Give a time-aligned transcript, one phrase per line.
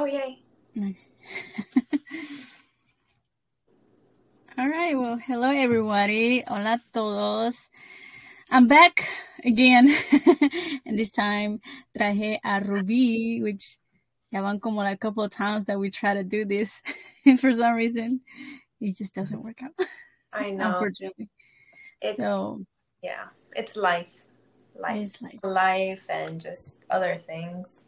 [0.00, 0.38] Oh, yay.
[4.56, 4.98] All right.
[4.98, 6.40] Well, hello, everybody.
[6.48, 7.58] Hola todos.
[8.50, 9.10] I'm back
[9.44, 9.94] again.
[10.86, 11.60] and this time
[11.92, 13.76] traje a Ruby, which
[14.32, 16.80] ya van como like a couple of times that we try to do this.
[17.26, 18.22] and for some reason,
[18.80, 19.74] it just doesn't work out.
[20.32, 20.72] I know.
[20.72, 21.28] Unfortunately.
[22.00, 22.64] It's, So,
[23.02, 24.24] yeah, it's life.
[24.80, 25.02] Life.
[25.02, 25.40] It's life.
[25.44, 27.84] Life and just other things.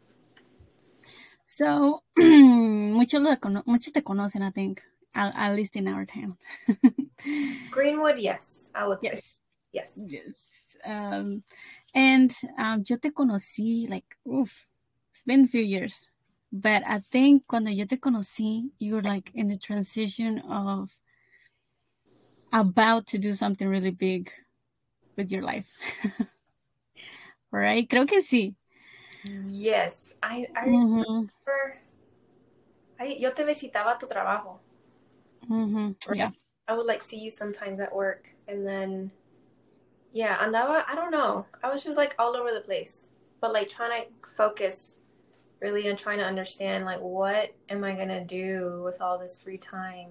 [1.57, 4.83] So muchos, lo cono- muchos te conocen, I think,
[5.15, 6.35] at, at least in our town.
[7.71, 9.11] Greenwood, yes, I would say.
[9.13, 9.39] yes.
[9.73, 9.93] Yes.
[9.97, 10.47] Yes.
[10.85, 11.43] Um,
[11.95, 14.67] and um, yo te conocí, like, oof,
[15.13, 16.09] it's been a few years.
[16.53, 20.91] But I think cuando yo te conocí, you were like in the transition of
[22.53, 24.31] about to do something really big
[25.17, 25.67] with your life.
[27.51, 27.89] right?
[27.89, 28.55] Creo que sí.
[29.25, 30.15] Yes.
[30.23, 31.79] I, I Mhm, remember.
[32.99, 34.59] I, yo te visitaba tu trabajo.
[35.51, 36.15] Mm-hmm.
[36.15, 36.31] Yeah.
[36.69, 39.11] I would like see you sometimes at work and then
[40.13, 41.47] yeah, andaba I don't know.
[41.63, 43.09] I was just like all over the place.
[43.41, 44.97] But like trying to focus
[45.61, 49.59] really on trying to understand like what am I gonna do with all this free
[49.59, 50.11] time?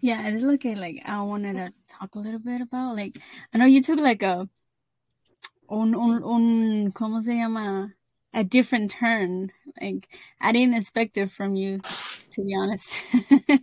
[0.00, 3.18] Yeah, it's a, like I wanted to talk a little bit about like
[3.52, 4.48] I know you took like a
[5.74, 7.94] un un un ¿cómo se llama?
[8.32, 9.52] A different turn.
[9.80, 10.08] Like
[10.40, 11.80] I didn't expect it from you,
[12.32, 12.88] to be honest.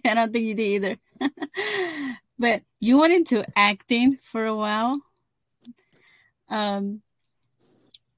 [0.06, 0.98] I don't think you did either.
[2.40, 5.00] but you went into acting for a while.
[6.50, 7.02] Um,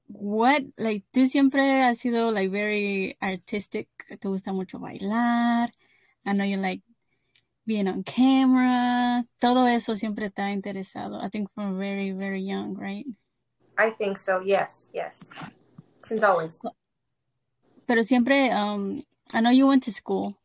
[0.06, 3.88] what like tú siempre has sido like very artistic.
[4.08, 5.70] Te gusta mucho bailar.
[6.26, 6.80] I know you like
[7.66, 11.22] being on camera, todo eso siempre te ha interesado.
[11.22, 13.06] I think from very, very young, right?
[13.76, 15.30] I think so, yes, yes.
[16.02, 16.60] Since always.
[17.86, 19.00] Pero siempre, um,
[19.32, 20.38] I know you went to school,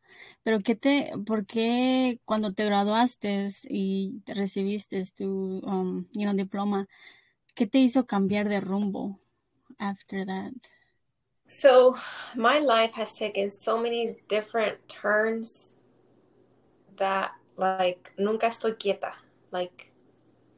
[0.43, 6.33] pero ¿qué te, por qué cuando te graduaste y te recibiste tu, um, you know,
[6.33, 6.87] diploma,
[7.55, 9.19] qué te hizo cambiar de rumbo
[9.79, 10.53] after that?
[11.47, 11.95] So
[12.35, 15.75] my life has taken so many different turns
[16.97, 19.13] that like nunca estoy quieta.
[19.51, 19.91] Like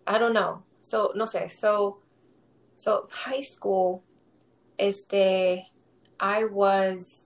[0.06, 0.64] I don't know.
[0.82, 1.50] So no sé.
[1.50, 2.01] So
[2.81, 4.03] so high school
[4.80, 5.68] este
[6.19, 7.24] I was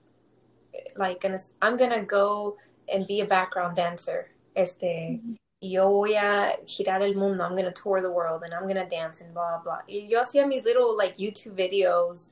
[0.97, 2.57] like gonna I'm gonna go
[2.91, 4.31] and be a background dancer.
[4.55, 5.33] Este mm-hmm.
[5.61, 7.43] yo voy a girar el mundo.
[7.43, 9.79] I'm gonna tour the world and I'm gonna dance and blah blah.
[9.87, 12.31] Y yo hacía mis little like YouTube videos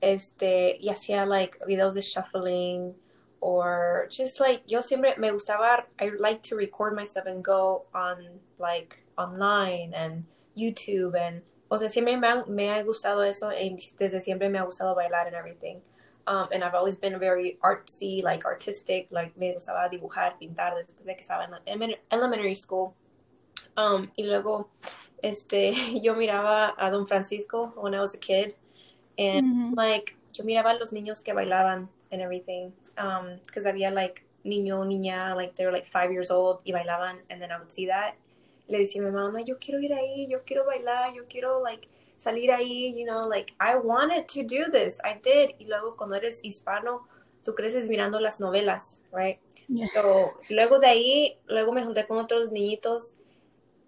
[0.00, 2.94] este, y hacía like videos de shuffling
[3.40, 8.38] or just like yo siempre me gustaba I like to record myself and go on
[8.58, 10.24] like online and
[10.56, 14.58] YouTube and o sea siempre me ha, me ha gustado eso y desde siempre me
[14.58, 15.80] ha gustado bailar and everything.
[16.26, 21.16] Um, and I've always been very artsy like artistic like me gustaba dibujar pintar desde
[21.16, 22.94] que estaba en elementary school.
[23.76, 24.68] Um, y luego
[25.22, 25.72] este
[26.02, 28.54] yo miraba a Don Francisco when I was a kid
[29.16, 29.76] and Mhm.
[29.76, 34.84] like yo miraba a los niños que bailaban and everything um because había like niño
[34.84, 37.86] niña like they were like five years old y bailaban and then I would see
[37.86, 38.16] that
[38.70, 41.88] le decía a mi mamá yo quiero ir ahí yo quiero bailar yo quiero like
[42.18, 46.14] salir ahí you know like I wanted to do this I did y luego cuando
[46.16, 47.06] eres hispano
[47.44, 49.38] tú creces mirando las novelas right
[49.68, 49.88] Yeah.
[49.94, 53.14] so luego de ahí luego me junté con otros niñitos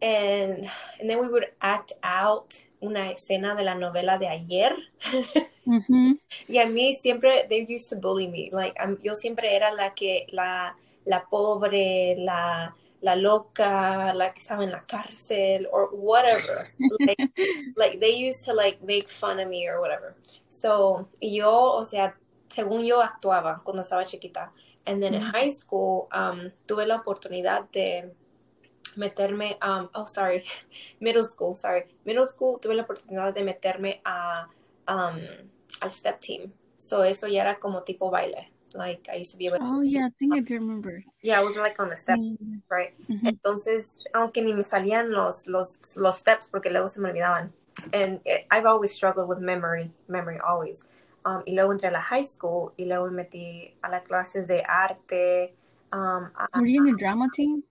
[0.01, 0.67] and
[1.01, 4.75] and then we would act out una escena de la novela de ayer
[5.65, 6.19] Mhm.
[6.49, 8.51] y a mí siempre, they used to bully me.
[8.53, 14.41] Like, um, yo siempre era la que, la, la pobre, la, la loca, la que
[14.41, 16.69] estaba en la cárcel, or whatever.
[17.01, 17.19] like,
[17.77, 20.15] like, they used to, like, make fun of me or whatever.
[20.49, 22.15] So, yo, o sea,
[22.49, 24.51] según yo actuaba cuando estaba chiquita.
[24.87, 28.11] And then in high school, um, tuve la oportunidad de
[28.97, 30.45] meterme, um, oh, sorry,
[31.01, 31.85] middle school, sorry.
[32.05, 34.49] Middle school, tuve la oportunidad de meterme a,
[34.89, 35.21] um,
[35.81, 36.53] al step team.
[36.77, 38.52] So eso ya era como tipo baile.
[38.75, 41.03] Like I used to be able Oh, yeah, I think I do remember.
[41.23, 42.95] yeah, I was like on the step, Mm, right?
[43.09, 43.29] mhm.
[43.29, 47.53] Entonces, aunque ni me salían los, los, los steps porque luego se me olvidaban.
[47.93, 50.85] And it, I've always struggled with memory, memory always.
[51.25, 54.49] Um, y luego entré a la high school y luego me metí a las clases
[54.49, 55.55] de arte.
[55.93, 57.63] Um, a- Were you in the drama team?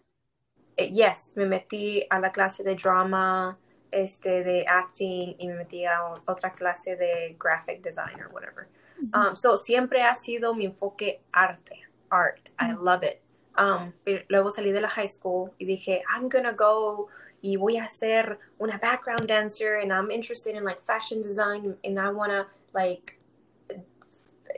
[0.77, 3.57] eh, yes, me metí a la clase de drama,
[3.91, 8.67] este, de acting y me metí a otra clase de graphic design or whatever.
[9.13, 12.49] Um, so siempre ha sido mi enfoque arte, art.
[12.59, 13.21] I love it.
[13.57, 17.09] Um, pero luego salí de la high school y dije, I'm gonna go
[17.41, 21.99] y voy a ser una background dancer and I'm interested in like fashion design and
[21.99, 23.19] I wanna like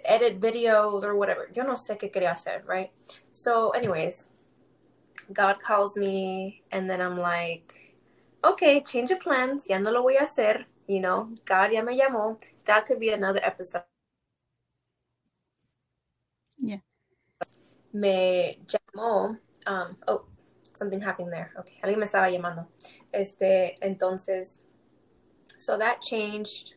[0.06, 1.50] edit videos or whatever.
[1.54, 2.92] Yo no sé qué quería hacer, right?
[3.31, 4.25] So, anyways,
[5.31, 7.74] God calls me, and then I'm like,
[8.44, 9.68] okay, change of plans.
[9.69, 10.66] Ya no lo voy a hacer.
[10.88, 12.40] You know, God ya me llamó.
[12.66, 13.84] That could be another episode.
[17.94, 19.38] Me llamó.
[19.66, 20.25] Um, oh,
[20.74, 21.51] something happened there.
[21.60, 22.68] Okay, alguien me estaba llamando.
[23.13, 24.60] Este, entonces,
[25.60, 26.75] so that changed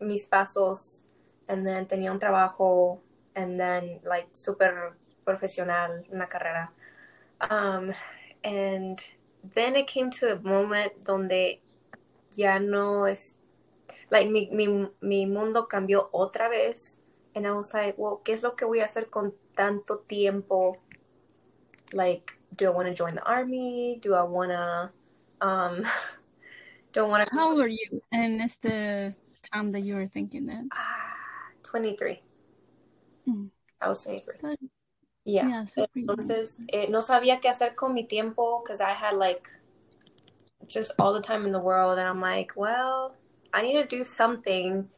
[0.00, 1.04] mis pasos,
[1.48, 3.00] and then tenía un trabajo,
[3.36, 6.70] and then like super profesional, una carrera.
[7.50, 7.92] Um,
[8.42, 8.98] and
[9.54, 11.60] then it came to a moment donde
[12.34, 13.34] ya no es,
[14.10, 16.99] like mi, mi, mi mundo cambió otra vez,
[17.34, 20.76] and I was like, well, ¿qué es lo que voy a hacer con tanto tiempo?
[21.92, 23.98] Like, do I want to join the army?
[24.00, 24.90] Do I want to,
[25.40, 25.84] um,
[26.92, 27.34] don't want to.
[27.34, 28.02] How old are you?
[28.12, 29.14] And it's the
[29.52, 30.64] time that you were thinking that.
[30.72, 31.16] Ah,
[31.62, 32.20] 23.
[33.28, 33.50] Mm.
[33.80, 34.36] I was 23.
[34.42, 34.58] But,
[35.24, 35.48] Yeah.
[35.48, 35.86] yeah, so.
[35.96, 39.48] Entonces, eh, no sabía qué hacer con mi tiempo because I had like
[40.66, 41.98] just all the time in the world.
[41.98, 43.14] And I'm like, well,
[43.52, 44.88] I need to do something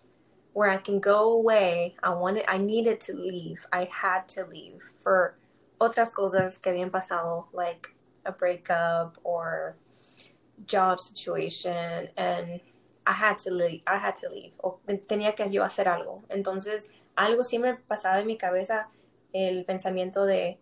[0.53, 1.97] where I can go away.
[2.03, 3.67] I wanted, I needed to leave.
[3.73, 5.37] I had to leave for
[5.81, 7.89] otras cosas que habían pasado, like
[8.25, 9.77] a breakup or
[10.67, 12.09] job situation.
[12.17, 12.61] And
[13.07, 13.83] I had to leave.
[13.87, 14.53] I had to leave.
[14.63, 16.23] O tenía que yo hacer algo.
[16.29, 18.89] Entonces, algo siempre pasaba en mi cabeza
[19.33, 20.59] el pensamiento de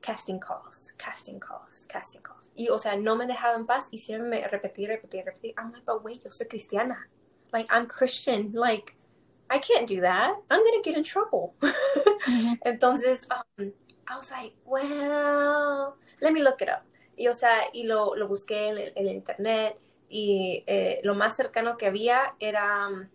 [0.00, 2.50] casting calls, casting calls, casting calls.
[2.56, 5.54] Y, o sea, no me dejaba en paz y siempre me repetí, repetí, repetí.
[5.56, 7.08] I'm like, but wait, yo soy cristiana.
[7.52, 8.52] Like, I'm Christian.
[8.52, 8.95] Like,
[9.48, 10.34] I can't do that.
[10.50, 11.54] I'm going to get in trouble.
[11.60, 12.58] Mhm.
[12.64, 13.72] Entonces, um,
[14.08, 16.82] I was like, well, let me look it up.
[17.18, 19.78] Y, o sea, y lo, lo busqué en, el- en el internet
[20.08, 23.08] y eh, lo más cercano que había era um,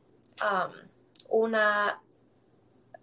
[1.30, 2.00] una,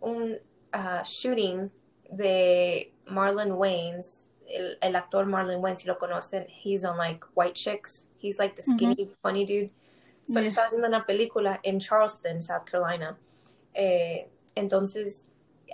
[0.00, 0.38] un
[0.74, 1.70] uh, shooting
[2.10, 7.54] de Marlon Wayans, el, el actor Marlon Wayans, si lo conocen, he's on like White
[7.54, 8.06] Chicks.
[8.18, 9.70] He's like the skinny, funny dude.
[10.28, 10.48] So Yeah.
[10.48, 13.18] estaba haciendo una película en Charleston, South Carolina.
[13.74, 15.24] Eh, entonces,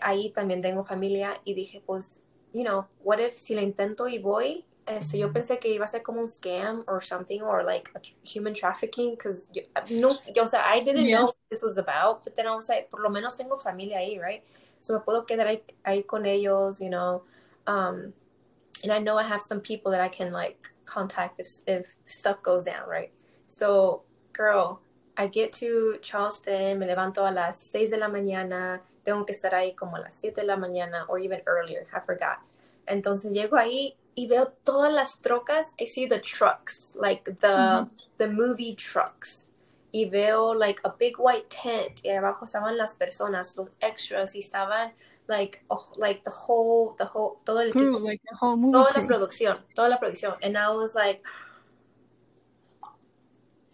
[0.00, 2.20] ahí también tengo familia y dije, pues,
[2.52, 4.64] you know, what if si lo intento y voy?
[4.86, 7.90] Este, yo pensé que iba a ser como un scam or something or like
[8.22, 9.48] human trafficking because
[9.90, 11.28] no, yo, o sea, I didn't know Yes.
[11.28, 14.20] what this was about, but then I was like, por lo menos tengo familia ahí,
[14.20, 14.44] right?
[14.80, 17.22] So me puedo quedar ahí, ahí con ellos, you know.
[17.66, 18.12] Um,
[18.82, 22.42] and I know I have some people that I can like contact if, if stuff
[22.42, 23.10] goes down, right?
[23.48, 24.04] So,
[24.34, 24.80] girl,
[25.16, 29.54] I get to Charleston, me levanto a las 6 de la mañana, tengo que estar
[29.54, 32.38] ahí como a las 7 de la mañana, or even earlier, I forgot.
[32.86, 37.90] Entonces llego ahí y veo todas las trocas, I see the trucks, like the, Mhm.
[38.18, 39.46] the movie trucks.
[39.92, 44.40] Y veo like a big white tent y abajo estaban las personas, los extras y
[44.40, 44.92] estaban
[45.28, 48.90] like, oh, like the whole, the whole, todo el Crew, like the whole movie toda
[48.92, 49.06] la crew.
[49.06, 50.36] producción, toda la producción.
[50.42, 51.22] And I was like,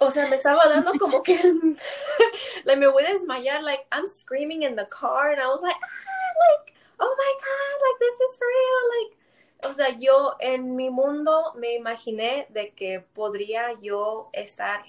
[0.00, 1.37] o sea, me estaba dando como que,
[2.64, 5.76] like, me voy a desmayar, like, I'm screaming in the car, and I was like,
[5.76, 9.17] ah, like, oh my God, like, this is real, like,
[9.69, 14.82] o sea, yo en mi mundo me imaginé de que podría yo estar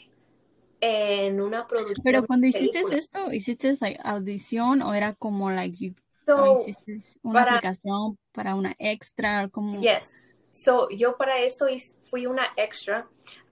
[0.80, 2.04] en una producción.
[2.04, 2.98] Pero cuando hiciste película.
[2.98, 5.94] esto, ¿hiciste like audición o era como like you,
[6.26, 10.10] So, o hiciste una para- aplicación para una extra como Yes.
[10.54, 11.68] So, yo para esto
[12.06, 13.08] fui una extra.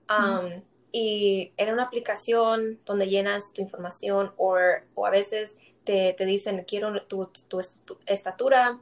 [0.08, 4.56] um, Y era una aplicación donde llenas tu información o,
[4.94, 8.78] o a veces te, te dicen, quiero tu, tu, tu estatura,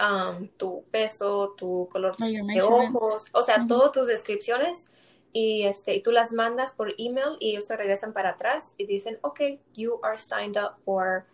[0.00, 3.66] um, tu peso, tu color de ojos, o sea, Ujú.
[3.66, 4.86] todas tus descripciones.
[5.34, 8.84] Y, este, y tú las mandas por email y ellos te regresan para atrás y
[8.84, 9.40] dicen, ok,
[9.74, 11.24] you are signed up for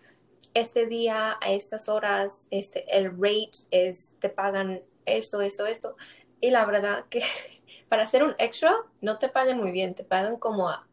[0.54, 5.96] este día, a estas horas, este, el rate es, te pagan esto, esto, esto.
[6.40, 7.22] Y la verdad que
[7.88, 10.86] para hacer un extra no te pagan muy bien, te pagan como a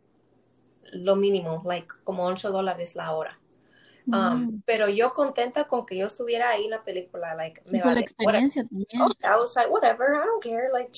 [0.94, 3.40] lo mínimo, like como 8 dólares la hora.
[4.08, 4.62] Um, Mm.
[4.66, 7.94] Pero yo contenta con que yo estuviera ahí en la película, like, me por la
[7.96, 8.02] vale.
[8.02, 9.02] experiencia también.
[9.02, 10.92] Oh, I was like, whatever, I don't care, like,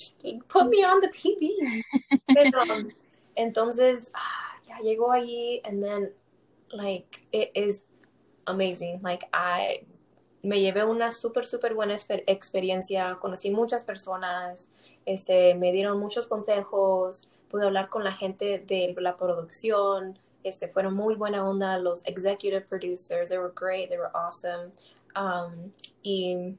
[0.48, 1.56] put me on the TV.
[2.28, 2.90] Pero, um,
[3.36, 6.12] entonces, ah, ya llegó allí, and then,
[6.72, 7.86] like, it is
[8.46, 9.02] amazing.
[9.02, 9.86] Like, I
[10.44, 14.70] me llevé una súper, súper buena exper- experiencia, conocí muchas personas,
[15.06, 20.94] este, me dieron muchos consejos, pude hablar con la gente de la producción, este, fueron
[20.94, 24.72] muy buena onda, los executive producers, they were great, they were awesome,
[25.16, 25.72] um,
[26.04, 26.56] y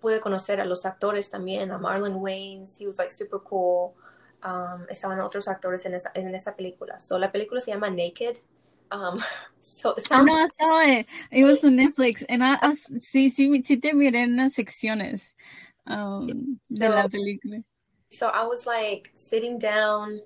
[0.00, 3.94] pude conocer a los actores también, a Marlon Wayans, he was like super cool,
[4.44, 8.38] um, estaban otros actores en esa, en esa película, so la película se llama Naked,
[8.90, 9.22] Um,
[9.60, 11.06] so it I sounds know I saw it.
[11.30, 15.32] It was on Netflix, and I, I sí, sí, sí te miré en unas secciones
[15.86, 17.62] um, de la So- película.
[18.10, 20.20] so I was like sitting down,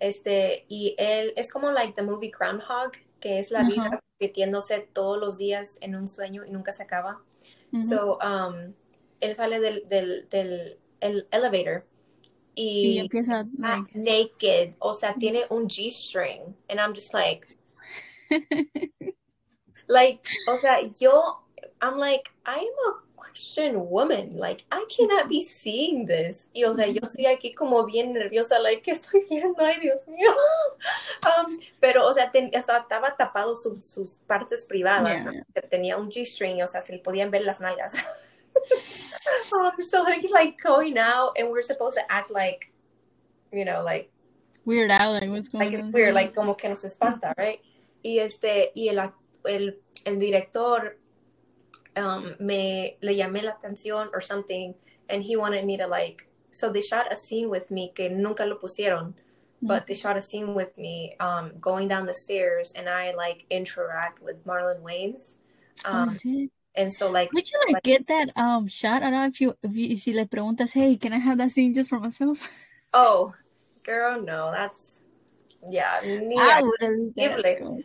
[0.00, 4.00] este, y él es como like the movie Groundhog, que es la vida Ajá.
[4.20, 7.20] repitiéndose todos los días en un sueño y nunca se acaba.
[7.72, 7.82] Ujú.
[7.82, 8.74] So, um,
[9.20, 11.84] él sale del, del, del el elevator
[12.54, 17.46] y y empieza like, naked, o sea, tiene un G-string, and I'm just like,
[19.88, 21.38] like, o sea, yo,
[21.80, 26.48] I'm like, I am a Christian woman, like, I cannot be seeing this.
[26.54, 29.62] Y, o sea, yo estoy aquí como bien nerviosa, like, ¿qué estoy viendo?
[29.64, 30.30] Ay, Dios mío.
[31.24, 35.44] Um, pero, o sea, ten- o sea, estaba tapado su- sus partes privadas, Yeah.
[35.54, 37.94] Que tenía un G-string, o sea, se le podían ver las nalgas.
[39.52, 42.72] um, so he's like going out, and we're supposed to act like,
[43.52, 44.10] you know, like,
[44.64, 45.92] weird out, like what's going like on?
[45.92, 47.60] weird, like como que nos espanta, right?
[48.02, 48.98] Y este, y el,
[49.44, 50.98] el, el director
[51.96, 54.74] um, me le llamé la atención or something,
[55.08, 58.44] and he wanted me to like, so they shot a scene with me que nunca
[58.44, 59.14] lo pusieron,
[59.62, 63.46] but they shot a scene with me um, going down the stairs, and I like
[63.50, 65.36] interact with Marlon Wayans,
[65.84, 66.50] Oh, um, sí.
[66.74, 69.02] and so like Would you like get that um shot?
[69.02, 71.50] I don't know if you if you si le preguntas, hey, can I have that
[71.52, 72.48] scene just for myself?
[72.94, 73.32] oh,
[73.84, 75.00] girl, no, that's
[75.70, 77.58] yeah, ni I would have Increíble.
[77.58, 77.82] cool.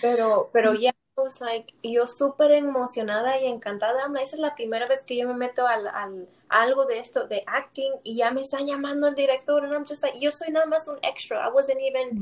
[0.00, 4.04] Pero, pero ya, I was like, yo súper emocionada y encantada.
[4.04, 7.26] Ama, Esa es la primera vez que yo me meto al, al algo de esto,
[7.26, 10.50] de acting, y ya me están llamando el director, and I'm just like, yo soy
[10.52, 11.44] nada más un extra.
[11.44, 12.14] I wasn't even,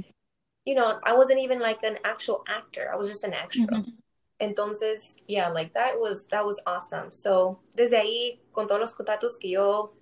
[0.65, 2.91] you know, I wasn't even like an actual actor.
[2.93, 3.85] I was just an extra.
[4.41, 7.13] Entonces, yeah, like that was, that was awesome.
[7.13, 9.93] So, desde ahí, con todos los contactos que yo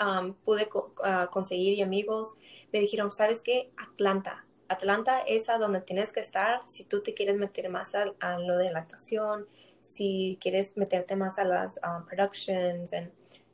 [0.00, 2.34] um, pude co- ah, conseguir y amigos,
[2.72, 3.70] me dijeron, ¿sabes qué?
[3.76, 4.44] Atlanta.
[4.70, 8.38] Atlanta es a donde tienes que estar si tú te quieres meter más a, a
[8.38, 9.48] lo de la actuación,
[9.80, 12.92] si quieres meterte más a las um, productions.
[12.92, 13.10] And,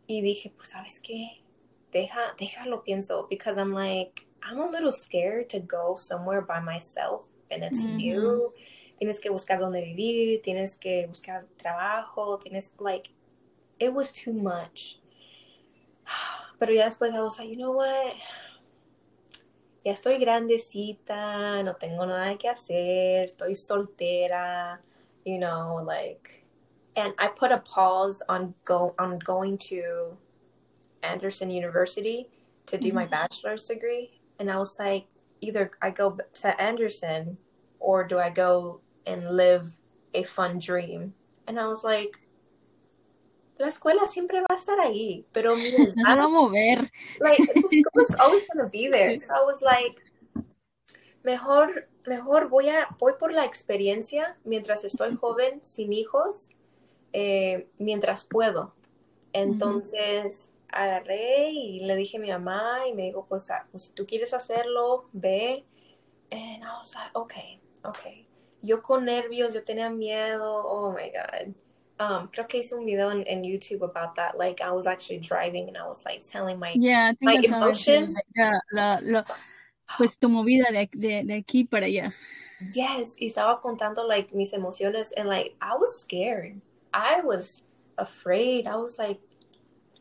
[0.06, 1.42] y dije, pues, ¿sabes qué?
[1.90, 7.22] Deja, déjalo pienso, because I'm like, I'm a little scared to go somewhere by myself
[7.50, 8.52] and it's new.
[8.98, 13.08] Tienes que buscar dónde vivir, tienes que buscar trabajo, tienes, like,
[13.78, 15.00] it was too much.
[16.58, 18.14] Pero ya después I was like, you know what?
[19.86, 24.80] Ya estoy grandecita, no tengo nada que hacer, estoy soltera,
[25.24, 26.42] you know, like,
[26.96, 30.18] and I put a pause on go on going to
[31.04, 32.28] Anderson University
[32.66, 33.10] to do my Mhm.
[33.10, 35.06] bachelor's degree, and I was like,
[35.40, 37.38] either I go to Anderson
[37.78, 39.78] or do I go and live
[40.12, 41.14] a fun dream?
[41.46, 42.25] And I was like,
[43.58, 46.90] la escuela siempre va a estar ahí, pero mi No va a mover.
[47.20, 49.18] like school's always gonna be there.
[49.18, 50.02] So I was like,
[51.22, 56.50] mejor, mejor voy a voy por la experiencia mientras estoy joven, sin hijos,
[57.12, 58.74] eh, mientras puedo.
[59.32, 63.92] Entonces agarré y le dije a mi mamá y me dijo, pues, ah, pues si
[63.92, 65.64] tú quieres hacerlo, ve.
[66.30, 68.26] And I was like, okay, okay.
[68.62, 70.62] Yo con nervios, yo tenía miedo.
[70.64, 71.54] Oh my God.
[71.98, 74.36] Um, creo que hice un video en, en YouTube about that.
[74.36, 77.56] Like I was actually driving and I was like telling my Yeah, I think My
[77.56, 78.14] emotions.
[78.36, 79.24] yeah, la-
[79.96, 82.12] pues tu movida de, de, de aquí para allá.
[82.74, 86.60] Yes, y estaba contando like mis emociones and like I was scared.
[86.92, 87.62] I was
[87.96, 88.66] afraid.
[88.66, 89.20] I was like,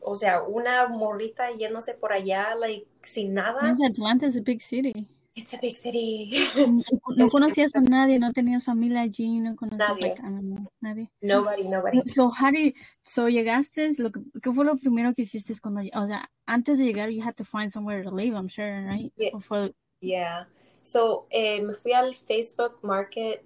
[0.02, 3.74] o sea, una morrita yéndose por allá like sin nada.
[3.86, 5.06] Atlanta is a big city.
[5.36, 6.30] It's a big city.
[6.56, 6.82] No,
[7.16, 10.14] no conocías a nadie, no tenías familia allí, no conocías Nadie.
[10.16, 11.10] know, nadie.
[11.20, 12.00] nobody, nobody.
[12.06, 15.82] So, how do you, so llegaste, lo que, ¿qué fue lo primero que hiciste cuando,
[15.94, 19.12] o sea, antes de llegar, you had to find somewhere to live, I'm sure, right?
[19.16, 19.68] Yeah.
[20.00, 20.46] Yeah.
[20.82, 23.44] So, eh, me fui al Facebook Market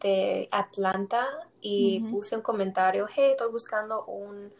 [0.00, 1.24] de Atlanta
[1.62, 4.52] y puse un comentario, hey, estoy buscando un,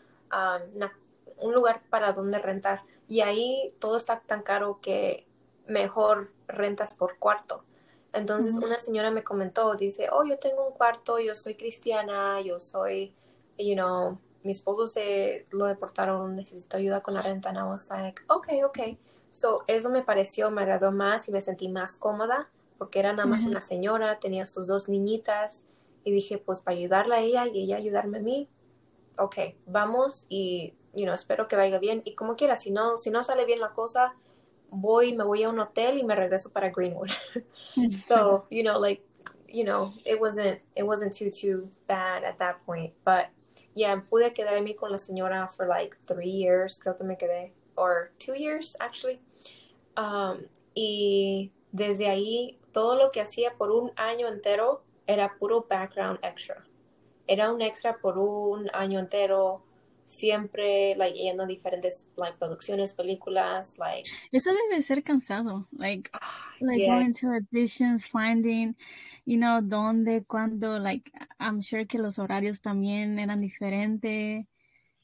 [0.75, 0.93] una-
[1.37, 2.83] un lugar para donde rentar.
[3.09, 5.27] Y ahí todo está tan caro que
[5.67, 7.65] mejor rentas por cuarto.
[8.13, 12.59] Entonces una señora me comentó, dice, oh, yo tengo un cuarto, yo soy cristiana, yo
[12.59, 13.15] soy,
[13.57, 17.49] you know, mi esposo se lo deportaron, necesito ayuda con la renta.
[17.49, 18.99] And I was like, okay, okay.
[19.31, 22.51] So, eso me pareció, me agradó más y me sentí más cómoda
[22.83, 25.67] porque era nada más una señora, tenía sus dos niñitas
[26.03, 28.49] y dije, pues para ayudarla a ella y ella ayudarme a mí,
[29.17, 33.13] ok, vamos y, you know, espero que vaya bien y como quiera, si no, si
[33.13, 34.17] no sale bien la cosa,
[34.73, 37.11] voy, me voy a un hotel y me regreso para Greenwood.
[38.09, 39.03] so, you know, like,
[39.47, 43.29] you know, it wasn't, it wasn't too, too bad at that point, but
[43.75, 48.13] yeah, pude quedarme con la señora for like three years, creo que me quedé, or
[48.19, 49.21] two years actually.
[49.97, 56.19] Um, y desde ahí todo lo que hacía por un año entero era puro background
[56.23, 56.65] extra.
[57.27, 59.63] Era un extra por un año entero,
[60.13, 66.11] siempre like yendo a diferentes like producciones, películas, like Eso debe ser cansado, like
[66.61, 66.95] like yeah.
[66.95, 68.77] going to auditions, finding,
[69.25, 74.47] you know, dónde, cuándo, like I'm sure que los horarios también eran diferentes.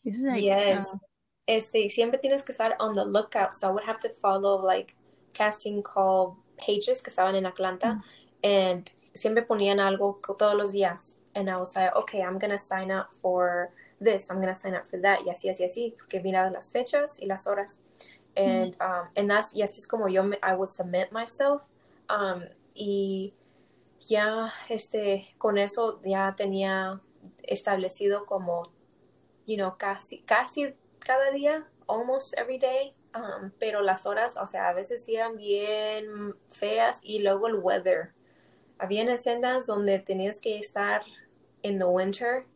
[0.04, 0.92] Like, yes.
[0.92, 0.98] Uh,
[1.46, 3.54] este, siempre tienes que estar on the lookout.
[3.54, 4.94] So I would have to follow like
[5.32, 8.02] casting call pages que estaban en Atlanta mm.
[8.44, 11.16] and siempre ponían algo todos los días.
[11.34, 14.54] And I was like, okay, I'm going to sign up for this, I'm going to
[14.54, 17.80] sign up for that, y así, así, así, porque miraba las fechas y las horas.
[18.36, 21.62] And, um, and that's, y así es como yo, me, I would submit myself.
[22.08, 23.34] Um, y
[24.00, 27.00] ya, este, con eso ya tenía
[27.42, 28.70] establecido como,
[29.46, 34.68] you know, casi, casi cada día, almost every day, um, pero las horas, o sea,
[34.68, 38.12] a veces eran bien feas y luego el weather.
[38.78, 41.02] Había escenas donde tenías que estar
[41.62, 42.46] in the winter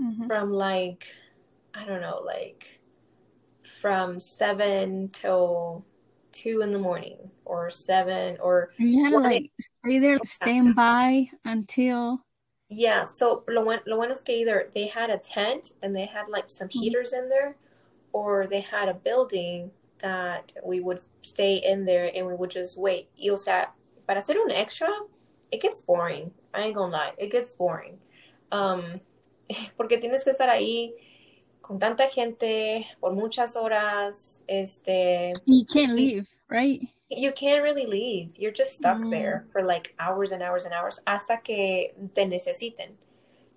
[0.00, 0.26] mm-hmm.
[0.26, 1.06] from like,
[1.74, 2.80] I don't know, like
[3.80, 5.84] from seven till
[6.32, 11.28] two in the morning or seven or you had to like stay there stand by
[11.44, 12.18] until
[12.70, 16.26] yeah so lo, lo bueno es que either they had a tent and they had
[16.26, 16.80] like some mm-hmm.
[16.80, 17.54] heaters in there
[18.14, 22.78] or they had a building that we would stay in there and we would just
[22.78, 23.08] wait.
[23.18, 23.66] Y o sea,
[24.06, 24.88] para hacer un extra,
[25.50, 26.30] it gets boring.
[26.54, 27.98] I ain't gonna lie, it gets boring.
[28.52, 29.00] Um,
[29.76, 30.94] porque tienes que estar ahí
[31.60, 34.40] con tanta gente por muchas horas.
[34.46, 36.82] Este, you can't leave, right?
[37.10, 38.32] You can't really leave.
[38.36, 39.10] You're just stuck mm.
[39.10, 42.96] there for like hours and hours and hours hasta que te necesiten.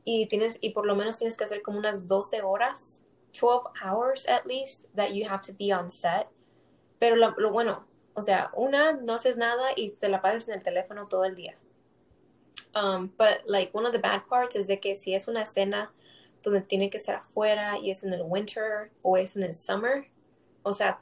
[0.03, 3.01] Y tienes y por lo menos tienes que hacer como unas 12 horas
[3.39, 6.27] 12 hours at least that you have to be on set.
[7.00, 10.56] Pero lo, lo, bueno, o sea, una, no haces nada y te la pasas en
[10.56, 11.56] el teléfono todo el día.
[12.75, 15.87] Um, but like one of the bad parts is de que si es una escena
[16.43, 20.05] donde tiene que ser afuera y es en el winter o es en el summer,
[20.63, 20.98] o sea,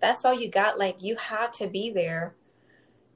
[0.00, 0.78] that's all you got.
[0.78, 2.34] Like you had to be there.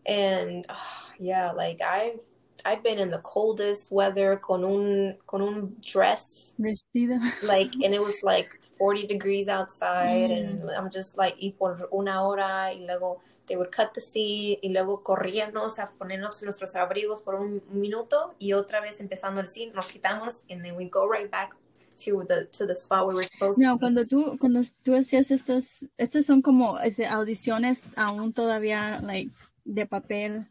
[0.07, 2.21] And oh, yeah, like I've
[2.65, 8.01] I've been in the coldest weather con un con un dress vestido like and it
[8.01, 10.39] was like 40 degrees outside mm.
[10.39, 14.69] and I'm just like y por una hora y luego they would cut the y
[14.71, 19.73] luego corríamos a ponernos nuestros abrigos por un minuto y otra vez empezando el scene
[19.73, 21.55] nos quitamos and then we go right back
[21.97, 25.31] to the to the spot we were supposed no, to cuando tú cuando tú hacías
[25.31, 29.31] estas estas son como audiciones aún todavía like
[29.65, 30.47] de papel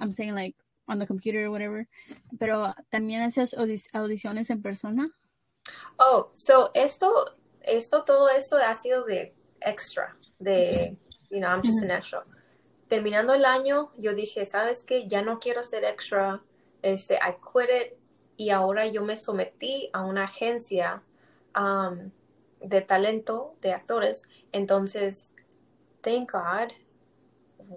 [0.00, 0.54] I'm saying like
[0.88, 1.86] on the computer or whatever,
[2.38, 3.54] pero también hacías
[3.92, 5.10] audiciones en persona.
[5.98, 7.12] Oh, so esto,
[7.60, 10.96] esto, todo esto ha sido de extra, de,
[11.30, 12.24] you know, I'm just an extra.
[12.88, 15.06] Terminando el año, yo dije, ¿sabes qué?
[15.08, 16.40] Ya no quiero ser extra,
[16.82, 17.98] este, I quit it,
[18.38, 21.02] y ahora yo me sometí a una agencia
[21.54, 22.10] um,
[22.60, 25.32] de talento, de actores, entonces,
[26.02, 26.72] thank God,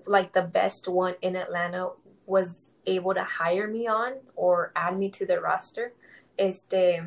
[0.06, 1.90] like the best one in Atlanta
[2.26, 5.94] was able to hire me on or add me to the roster.
[6.38, 7.04] Este,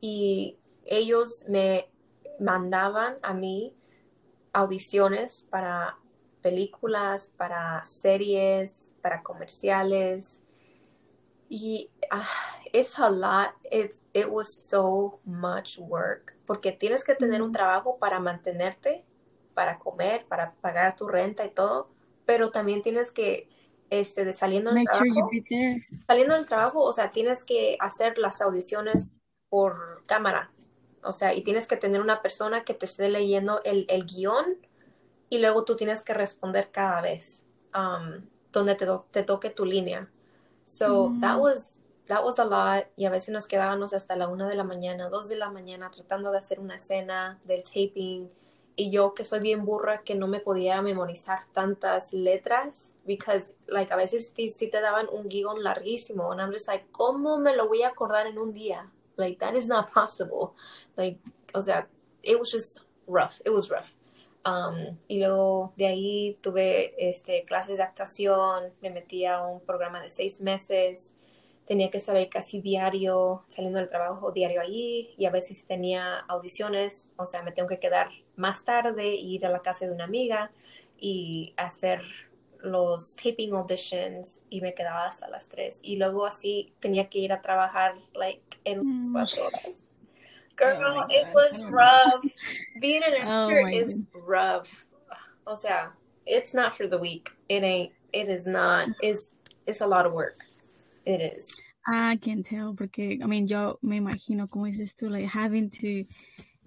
[0.00, 0.56] y
[0.86, 1.88] ellos me
[2.40, 3.74] mandaban a mí
[4.52, 5.96] audiciones para
[6.42, 10.42] películas, para series, para comerciales.
[11.48, 12.22] Y uh,
[12.72, 13.50] it's a lot.
[13.70, 16.36] It's, it was so much work.
[16.46, 19.04] Porque tienes que tener un trabajo para mantenerte,
[19.54, 21.90] para comer, para pagar tu renta y todo.
[22.24, 23.48] Pero también tienes que
[23.90, 25.30] este, de saliendo del trabajo,
[26.06, 29.08] saliendo del trabajo, o sea, tienes que hacer las audiciones
[29.48, 30.52] por cámara,
[31.02, 34.58] o sea, y tienes que tener una persona que te esté leyendo el, el guion
[35.28, 40.08] y luego tú tienes que responder cada vez um, donde te, te, toque tu línea.
[40.64, 41.20] So mm.
[41.20, 44.56] that was that was a lot y a veces nos quedábamos hasta la una de
[44.56, 48.28] la mañana, dos de la mañana tratando de hacer una escena del taping
[48.74, 53.92] y yo que soy bien burra que no me podía memorizar tantas letras because like
[53.92, 57.68] a veces sí te daban un guion larguísimo and I'm just like ¿cómo me lo
[57.68, 58.90] voy a acordar en un día?
[59.20, 60.54] Like that is not possible.
[60.96, 61.18] Like
[61.54, 61.84] o sea
[62.22, 63.40] it was just rough.
[63.44, 63.94] It was rough.
[64.44, 68.72] Um, y luego de ahí tuve este clases de actuación.
[68.80, 71.12] Me metí a un programa de seis meses.
[71.66, 77.10] Tenía que salir casi diario, saliendo del trabajo diario allí y a veces tenía audiciones,
[77.16, 80.50] o sea, me tengo que quedar más tarde, ir a la casa de una amiga
[80.98, 82.02] y hacer
[82.62, 87.32] los taping auditions y me quedaba hasta las tres y luego así tenía que ir
[87.32, 89.12] a trabajar like en mm.
[89.12, 89.86] cuatro horas.
[90.56, 92.24] Girl, oh it was rough.
[92.80, 94.86] Being an oh actor oh is rough.
[95.46, 95.92] O sea,
[96.26, 97.30] it's not for the weak.
[97.48, 97.92] It ain't.
[98.12, 98.88] it is not.
[99.02, 99.34] It's
[99.66, 100.36] it's a lot of work.
[101.06, 101.56] It is.
[101.86, 106.04] I can tell porque, I mean, yo me imagino como dices tú, like having to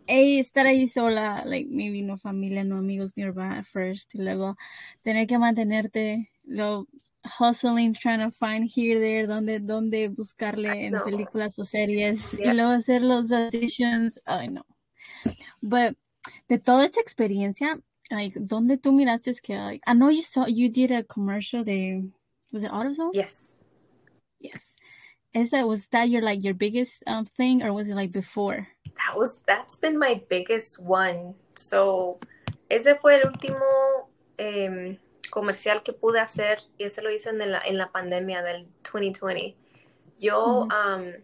[0.08, 4.58] a, estar ahí sola, like maybe no familia, no amigos nearby first, y luego
[5.02, 6.88] tener que mantenerte, lo
[7.39, 12.72] hustling, trying to find here, there, donde, donde buscarle en películas o series, y luego
[12.72, 14.66] hacer los auditions, I know.
[15.62, 15.96] But
[16.50, 17.80] de toda esta experiencia,
[18.12, 22.04] like, ¿dónde tú miraste que, like, I know you saw, you did a commercial de,
[22.52, 23.13] was it AutoZone?
[23.13, 23.54] Yes.
[24.39, 24.62] Yes.
[25.34, 28.68] Is that, was that your, like, your biggest um, thing, or was it, like, before?
[28.97, 31.36] That was, that's been my biggest one.
[31.56, 32.19] So,
[32.69, 34.97] ese fue el último um,
[35.29, 39.56] comercial que pude hacer, y ese lo hice en la, en la pandemia del 2020.
[40.17, 40.95] Yo, mm -hmm.
[40.95, 41.23] um,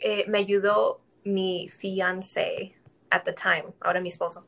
[0.00, 2.74] eh, me ayudó mi fiance
[3.10, 4.44] at the time, ahora mi esposo.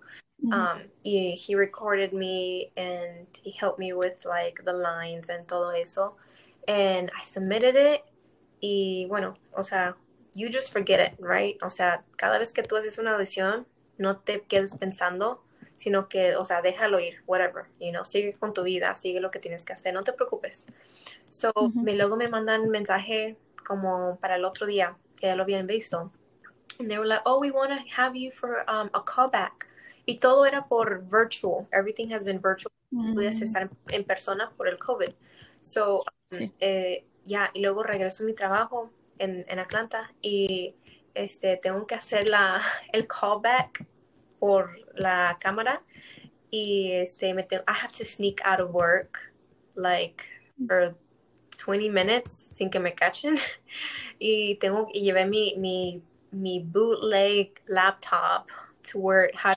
[0.53, 5.71] Um, he, he recorded me and he helped me with like the lines and todo
[5.71, 6.17] eso.
[6.69, 8.03] And I submitted it.
[8.61, 9.97] Y bueno, o sea,
[10.35, 11.57] you just forget it, right?
[11.63, 13.67] O sea, cada vez que tú haces una audición,
[13.99, 15.43] no te quedes pensando,
[15.77, 19.31] sino que, o sea, déjalo ir, whatever, you know, sigue con tu vida, sigue lo
[19.31, 20.67] que tienes que hacer, no te preocupes.
[21.29, 21.83] So, mm-hmm.
[21.83, 25.67] me, luego me mandan un mensaje como para el otro día, que ya lo habían
[25.67, 26.13] visto.
[26.79, 29.69] And they were like, oh, we want to have you for um, a callback.
[30.07, 31.67] Y todo era por virtual.
[31.73, 32.73] Everything has been virtual.
[32.91, 33.15] Mm.
[33.15, 35.11] Puedes estar en, persona por el COVID.
[35.61, 36.53] So, sí.
[36.61, 38.91] eh, ya, y luego regreso a mi trabajo
[39.25, 40.77] en, en, Atlanta y
[41.15, 43.85] este, tengo que hacer la, el callback
[44.39, 45.83] por la cámara
[46.51, 49.33] y este, me tengo, I have to sneak out of work
[49.75, 50.25] like
[50.67, 50.95] for
[51.59, 53.35] 20 minutes sin que me cachen
[54.19, 56.03] y tengo y llevé mi, mi
[56.35, 58.51] mi bootleg laptop
[58.83, 59.57] to had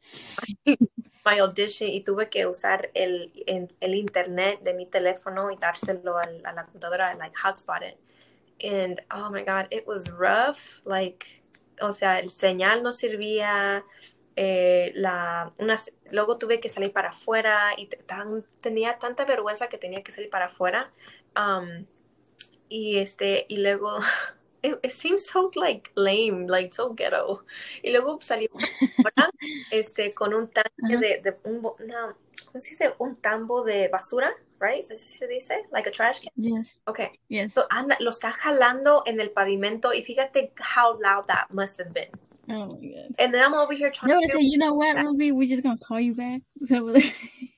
[1.25, 6.21] my audition y tuve que usar el, el internet de mi teléfono y dárselo a,
[6.21, 7.97] a la computadora, like hotspot it.
[8.63, 10.81] And oh my god, it was rough.
[10.85, 11.25] Like,
[11.81, 13.83] o sea, el señal no servía.
[14.35, 15.77] Eh, la, una,
[16.11, 20.29] luego tuve que salir para afuera y tan, tenía tanta vergüenza que tenía que salir
[20.29, 20.91] para afuera.
[21.35, 21.85] Um,
[22.69, 23.99] y este, y luego
[24.61, 27.45] it, it, seems so like lame, like so ghetto.
[27.81, 28.49] Y luego salió
[29.71, 30.99] este con un tanque uh -huh.
[30.99, 32.15] de, de un, una,
[32.45, 32.93] ¿cómo se dice?
[32.99, 34.83] Un tambo de basura, right?
[34.83, 35.55] ¿Así se dice?
[35.71, 36.31] Like a trash can.
[36.35, 36.81] Yes.
[36.87, 37.11] Okay.
[37.29, 37.53] Yes.
[37.53, 41.93] So anda, lo está jalando en el pavimento y fíjate how loud that must have
[41.93, 42.09] been.
[42.49, 43.15] Oh my god.
[43.19, 44.15] And then I'm over here trying to.
[44.15, 46.41] no, to say, you know what, Ruby, we're just gonna call you back.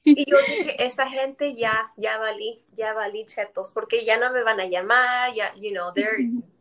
[0.06, 4.44] y yo dije, esa gente ya, ya valí, ya valí chetos, porque ya no me
[4.44, 6.18] van a llamar, ya, you know, they're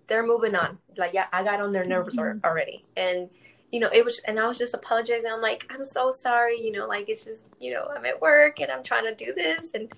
[0.09, 0.79] they're moving on.
[0.97, 2.45] Like, yeah, I got on their nerves mm-hmm.
[2.45, 2.85] already.
[2.97, 3.29] And,
[3.71, 5.31] you know, it was, and I was just apologizing.
[5.31, 8.61] I'm like, I'm so sorry, you know, like, it's just, you know, I'm at work
[8.61, 9.71] and I'm trying to do this.
[9.75, 9.93] And,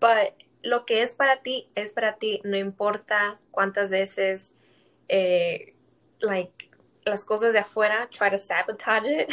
[0.00, 2.40] but lo que es para ti, es para ti.
[2.44, 4.52] No importa cuántas veces,
[5.08, 5.74] eh,
[6.20, 6.70] like,
[7.04, 9.30] las cosas de afuera try to sabotage it.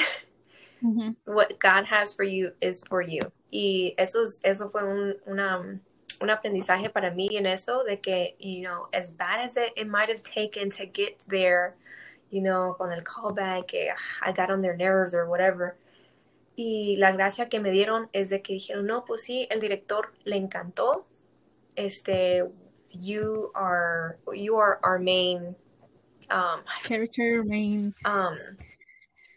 [0.84, 1.12] Mm-hmm.
[1.25, 3.21] What God has for you is for you.
[3.51, 5.80] Y eso, eso fue un, una,
[6.21, 9.88] un aprendizaje para mí en eso de que, you know, as bad as it, it
[9.88, 11.75] might have taken to get there,
[12.30, 13.89] you know, con el callback, que
[14.21, 15.75] I got on their nerves or whatever.
[16.60, 20.12] Y la gracia que me dieron es de que dijeron, no, pues sí, el director
[20.24, 21.06] le encantó.
[21.76, 22.43] Este,
[22.89, 25.56] you are, you are our main
[26.32, 27.93] um, character, main.
[28.06, 28.58] Um,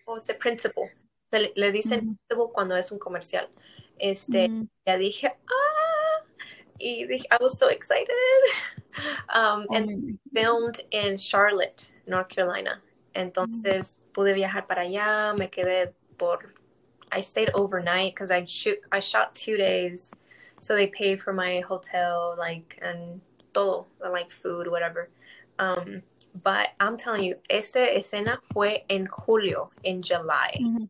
[0.07, 0.91] o sea, principal.
[1.31, 2.17] Le, le dicen mm.
[2.27, 3.51] principal cuando es un comercial.
[3.99, 4.69] Este, mm.
[4.87, 6.25] ya dije, ah,
[6.81, 8.15] I was so excited.
[9.33, 12.83] Um, oh, and filmed in Charlotte, North Carolina.
[13.15, 14.13] Entonces mm.
[14.13, 15.33] pude viajar para allá.
[15.39, 16.55] Me quedé por.
[17.13, 18.79] I stayed overnight because I shoot.
[18.93, 20.11] I shot two days,
[20.61, 23.21] so they paid for my hotel, like and
[23.53, 25.11] todo, like food, whatever.
[25.59, 26.03] Um,
[26.43, 30.57] but I'm telling you, esta escena fue en julio, in July.
[30.61, 30.85] Mm-hmm.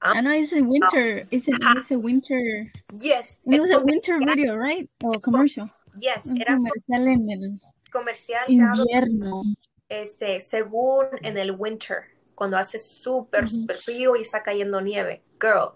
[0.00, 1.24] I know it's a winter.
[1.30, 2.70] It's a, it's a winter.
[3.00, 3.38] Yes.
[3.44, 4.88] it was a winter video, right?
[5.02, 5.68] O commercial.
[5.98, 6.26] Yes.
[6.26, 7.58] Era comercial en el
[7.90, 9.42] comercial invierno.
[9.90, 13.60] Este, según en el winter, cuando hace súper, mm -hmm.
[13.60, 15.22] súper frío y está cayendo nieve.
[15.40, 15.74] Girl,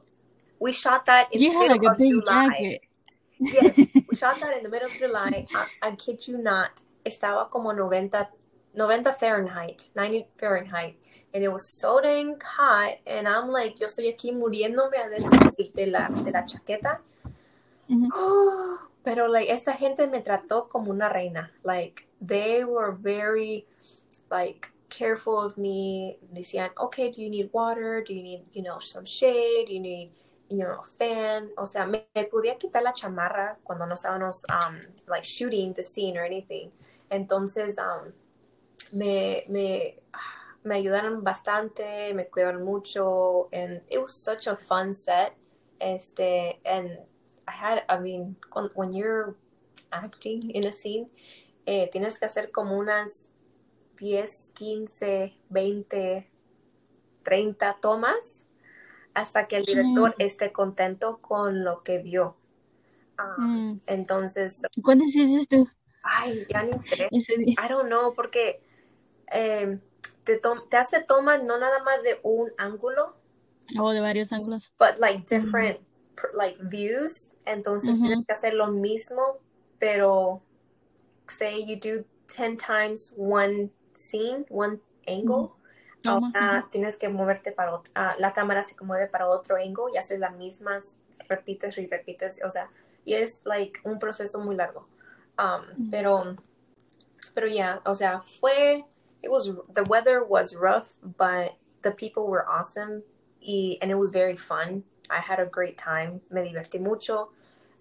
[0.60, 2.48] we shot that in you the middle like of July.
[2.48, 2.82] Jacket.
[3.40, 3.76] Yes,
[4.08, 5.46] we shot that in the middle of July.
[5.82, 6.70] I, I kid you not.
[7.04, 8.30] Estaba como 90,
[8.74, 10.94] 90 Fahrenheit, 90 Fahrenheit
[11.34, 15.86] and it was so dang hot and I'm like yo estoy aquí muriéndome adentro de
[15.86, 17.00] la, de la chaqueta
[17.88, 18.08] mm-hmm.
[18.14, 23.66] oh, pero like esta gente me trató como una reina like they were very
[24.30, 28.78] like careful of me decían okay do you need water do you need you know
[28.78, 30.12] some shade do you need
[30.52, 31.50] you know, fan.
[31.56, 35.82] O sea, me, me podía quitar la chamarra cuando no estábamos, um, like, shooting the
[35.82, 36.70] scene or anything.
[37.10, 38.12] Entonces, um,
[38.92, 39.98] me, me,
[40.62, 45.34] me ayudaron bastante, me cuidaron mucho, and it was such a fun set.
[45.80, 46.98] Este, and
[47.48, 48.36] I had, I mean,
[48.74, 49.34] when you're
[49.90, 51.08] acting in a scene,
[51.66, 53.28] eh, tienes que hacer como unas
[53.98, 56.30] 10, 15, 20,
[57.22, 58.46] 30 tomas
[59.14, 60.22] hasta que el director mm.
[60.22, 62.36] esté contento con lo que vio.
[63.18, 63.80] Uh, mm.
[63.86, 64.62] Entonces.
[64.82, 65.68] ¿Cuántas hiciste tú?
[66.02, 67.08] Ay, ya ni sé.
[67.12, 68.60] I don't know, porque
[69.30, 69.78] eh,
[70.24, 73.16] te, te, hace toma no nada más de un ángulo.
[73.78, 74.72] O de varios ángulos.
[74.78, 76.36] But like different mm.
[76.36, 77.36] like views.
[77.44, 78.06] Entonces mm -hmm.
[78.06, 79.38] tienes que hacer lo mismo,
[79.78, 80.42] pero
[81.28, 85.52] say you do 10 times one scene, one angle.
[86.04, 89.98] Ahora tienes que moverte para otro, ah, la cámara se mueve para otro ángulo y
[89.98, 90.96] haces las mismas,
[91.28, 92.68] repites y repites, o sea,
[93.04, 94.88] y es like un proceso muy largo.
[95.38, 96.36] Um, pero,
[97.34, 98.84] pero ya, yeah, o sea, fue,
[99.22, 103.02] it was, the weather was rough, but the people were awesome
[103.40, 104.84] y, and it was very fun.
[105.08, 107.30] I had a great time, me divertí mucho,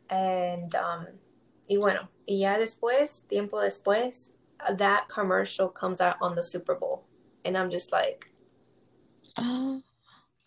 [0.10, 1.08] and, um,
[1.67, 4.32] y bueno, y ya después, tiempo después,
[4.78, 7.04] that commercial comes out on the Super Bowl.
[7.45, 8.30] And I'm just like,
[9.38, 9.82] oh.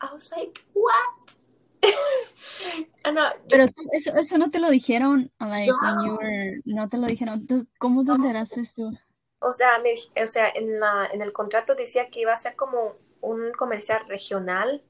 [0.01, 1.35] I was like, what?
[3.49, 5.77] Pero tú, eso, eso no te lo dijeron, like, no.
[5.81, 7.47] when you were, no te lo dijeron.
[7.79, 8.97] ¿Cómo te enteraste tú?
[9.41, 12.57] O sea, me, o sea en, la, en el contrato decía que iba a ser
[12.57, 14.83] como un comercial regional.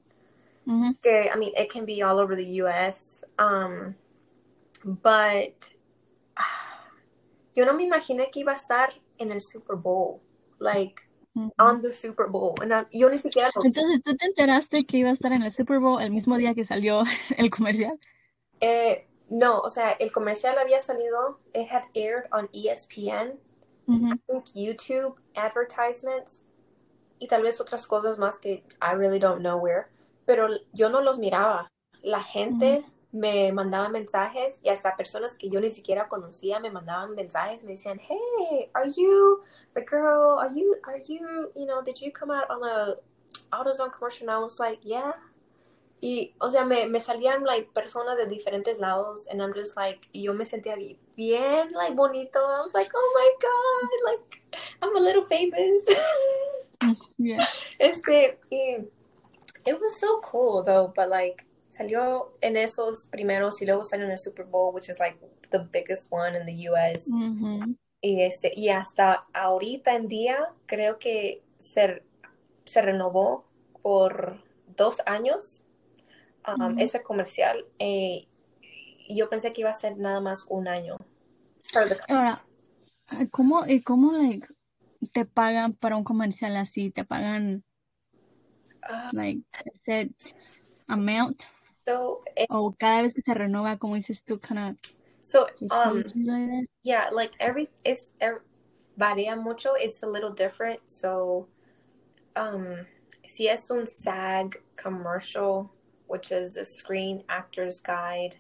[0.67, 1.01] Mm -hmm.
[1.03, 3.25] Que, I mean, it can be all over the U.S.
[3.39, 3.95] Um,
[4.85, 5.75] but
[7.55, 10.21] yo no me imaginé que iba a estar en el Super Bowl.
[10.59, 11.03] Like,
[11.59, 12.55] on the Super Bowl.
[12.93, 13.51] yo ni siquiera.
[13.63, 16.55] Entonces, ¿tú te enteraste que iba a estar en el Super Bowl el mismo día
[16.55, 17.03] que salió
[17.37, 17.99] el comercial?
[18.61, 23.39] Eh, no, o sea, el comercial había salido, it had aired on ESPN,
[23.87, 26.45] I think YouTube advertisements
[27.19, 29.89] y tal vez otras cosas más que I really don't know where,
[30.25, 31.69] pero yo no los miraba.
[32.03, 37.15] La gente me mandaban mensajes y hasta personas que yo ni siquiera conocía me mandaban
[37.15, 39.41] mensajes, me decían, hey, are you
[39.75, 40.41] the girl?
[40.41, 42.97] Are you, are you, you know, did you come out on a
[43.53, 44.29] AutoZone commercial?
[44.29, 45.13] And I was like, yeah.
[46.03, 50.09] Y, o sea, me, me salían, like, personas de diferentes lados, and I'm just like,
[50.13, 52.41] y yo me sentía bien, bien, like, bonito.
[52.41, 54.43] I was like, oh my God, like,
[54.83, 55.87] I'm a little famous.
[57.17, 57.47] yeah.
[57.79, 58.85] Este, y,
[59.65, 64.13] it was so cool, though, but, like, salió en esos primeros y luego salió en
[64.13, 65.19] el Super Bowl, which is like
[65.51, 67.09] the biggest one in the US.
[68.01, 72.05] Y este y hasta ahorita en día creo que se,
[72.65, 73.47] se renovó
[73.83, 74.45] por
[74.77, 75.63] dos años
[76.47, 78.29] um, ese comercial eh,
[79.07, 80.97] y yo pensé que iba a ser nada más un año.
[82.09, 82.45] Ahora,
[83.31, 84.47] ¿cómo, cómo like,
[85.13, 86.91] te pagan para un comercial así?
[86.91, 87.65] ¿Te pagan
[88.89, 90.13] uh, like set
[90.87, 91.43] amount?
[91.87, 94.77] So it, cada vez que se renueva, como dices tú, kind of.
[95.23, 96.05] So um,
[96.83, 98.43] yeah, like every it's er,
[98.99, 99.75] varía mucho.
[99.75, 100.81] It's a little different.
[100.87, 101.49] So
[102.37, 102.87] um,
[103.27, 105.71] si es un SAG commercial,
[106.07, 108.37] which is a Screen Actors Guide.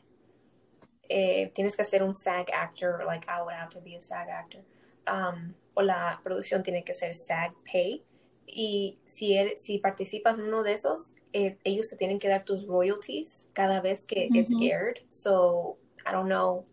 [1.11, 4.29] Eh, tienes que ser un SAG actor, like I would have to be a SAG
[4.29, 4.61] actor.
[5.07, 8.03] Um, o la producción tiene que ser SAG Pay.
[8.47, 12.45] Y si, eres, si participas en uno de esos, eh, ellos te tienen que dar
[12.45, 15.01] tus royalties cada vez que it's aired.
[15.11, 16.65] So, I don't know.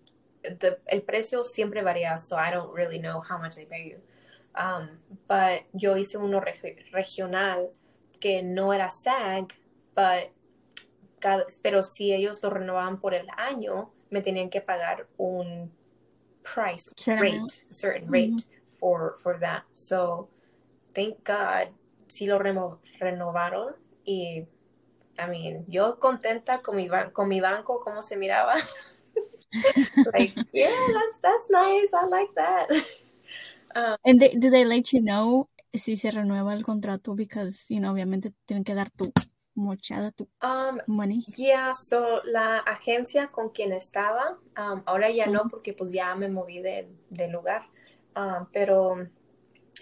[0.44, 4.02] The, el precio siempre varía, so I don't really know how much they pay you.
[4.56, 7.72] Um, but yo hice uno regional
[8.20, 9.54] que no era SAG,
[9.96, 10.32] but
[11.62, 15.72] pero si ellos lo renovaban por el año, me tenían que pagar un
[16.44, 19.64] price rate, certain rate for, for that.
[19.74, 20.30] So,
[20.94, 21.74] thank God,
[22.08, 24.46] sí lo renovaron y,
[25.18, 28.56] I mean, yo contenta con mi, con mi banco, cómo se miraba.
[30.14, 32.68] like, yeah, that's, that's nice, I like that.
[33.76, 37.16] Um, and they, do they let you know si se renueva el contrato?
[37.16, 39.12] Because, you know, obviamente tienen que dar tu
[39.56, 41.26] mochada, tu um, money.
[41.38, 46.30] Yeah, so la agencia con quien estaba, um, ahora ya no, porque pues ya me
[46.30, 47.68] moví de, de lugar,
[48.16, 49.08] um, pero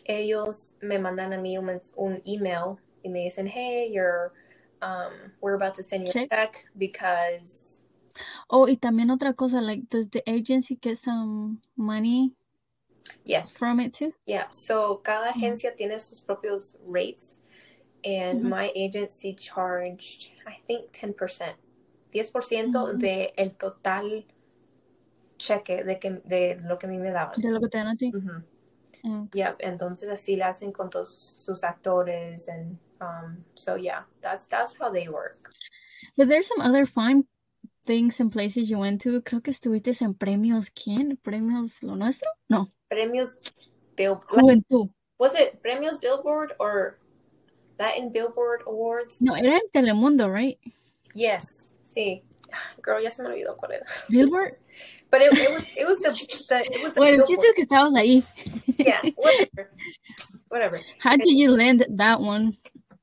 [0.06, 4.34] ellos me mandan a mí un, un email y me dicen, hey, you're,
[4.82, 6.28] um, we're about to send you check.
[6.32, 7.82] a check because.
[8.50, 12.34] Oh, y también otra cosa, like, does the agency get some money?
[13.24, 13.56] Yes.
[13.56, 14.14] From it too?
[14.26, 14.50] Yeah.
[14.50, 15.78] So cada agencia mm -hmm.
[15.78, 17.40] tiene sus propios rates,
[18.04, 18.60] and mm -hmm.
[18.60, 21.56] my agency charged, I think, ten percent
[22.12, 24.26] 10% de el total
[25.38, 27.40] cheque de, que, de lo que a mí me daban.
[27.40, 28.12] De lo que te dan a ti.
[29.04, 29.30] Mm.
[29.34, 34.76] Yeah, entonces así le hacen con todos sus actores and um, so yeah, that's that's
[34.78, 35.52] how they work.
[36.18, 37.24] But there's some other fine
[37.86, 39.22] things and places you went to.
[39.22, 41.18] Creo que estuviste en premios ¿quién?
[41.24, 42.30] ¿Premios lo nuestro?
[42.50, 42.68] No.
[42.90, 43.40] Premios
[43.96, 44.28] Billboard.
[44.28, 44.90] Juventud.
[45.18, 46.98] Was it Premios Billboard or
[47.80, 49.22] Latin Billboard Awards?
[49.22, 50.58] No, era en Telemundo, right?
[51.14, 52.24] Yes, sí.
[52.84, 53.86] Girl, ya se me olvidó cuál era.
[54.10, 54.58] Billboard?
[55.12, 56.12] But it, it was it was the,
[56.50, 58.24] the it was the Bueno, el chiste es que estabas ahí.
[58.78, 59.72] yeah, whatever.
[60.50, 60.82] Whatever.
[61.00, 62.58] How did you land that one?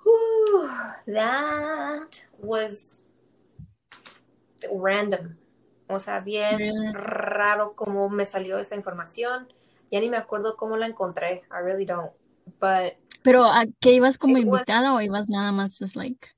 [0.04, 0.68] Whew,
[1.08, 3.02] that was
[4.72, 5.36] random.
[5.88, 6.92] O sea, bien Really?
[6.92, 9.52] raro cómo me salió esa información.
[9.90, 11.42] Ya ni me acuerdo cómo la encontré.
[11.50, 12.10] I really don't.
[12.60, 16.28] But Pero ¿a qué ibas como It was- invitada o ibas nada más just like?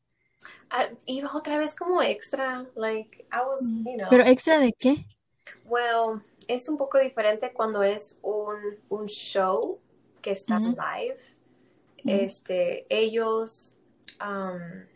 [0.70, 2.66] I, iba otra vez como extra.
[2.74, 4.08] Like, I was, you know.
[4.10, 5.04] Pero extra de qué?
[5.64, 9.78] Well, es un poco diferente cuando es un, un show
[10.22, 10.76] que está Ujú.
[10.76, 11.20] live.
[12.04, 12.10] Ujú.
[12.10, 13.76] Este, ellos,
[14.20, 14.86] um,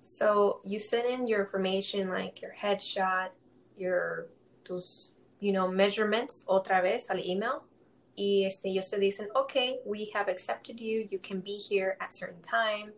[0.00, 3.30] so you send in your information like your headshot,
[3.76, 4.26] your,
[4.64, 7.64] tus, you know, measurements otra vez al email.
[8.16, 12.12] Y este, ellos te dicen, okay, we have accepted you, you can be here at
[12.12, 12.92] certain time.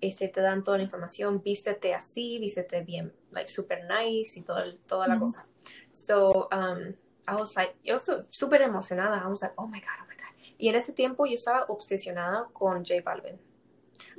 [0.00, 4.76] Este, te dan toda la información, vístete así, vístete bien, like super nice y todo,
[4.86, 5.24] toda la Ujú.
[5.24, 5.46] cosa.
[5.92, 6.94] So, um,
[7.26, 9.22] I was like, yo súper emocionada.
[9.22, 10.54] I was like, oh my God, oh my God.
[10.56, 13.38] Y en ese tiempo yo estaba obsesionada con J Balvin.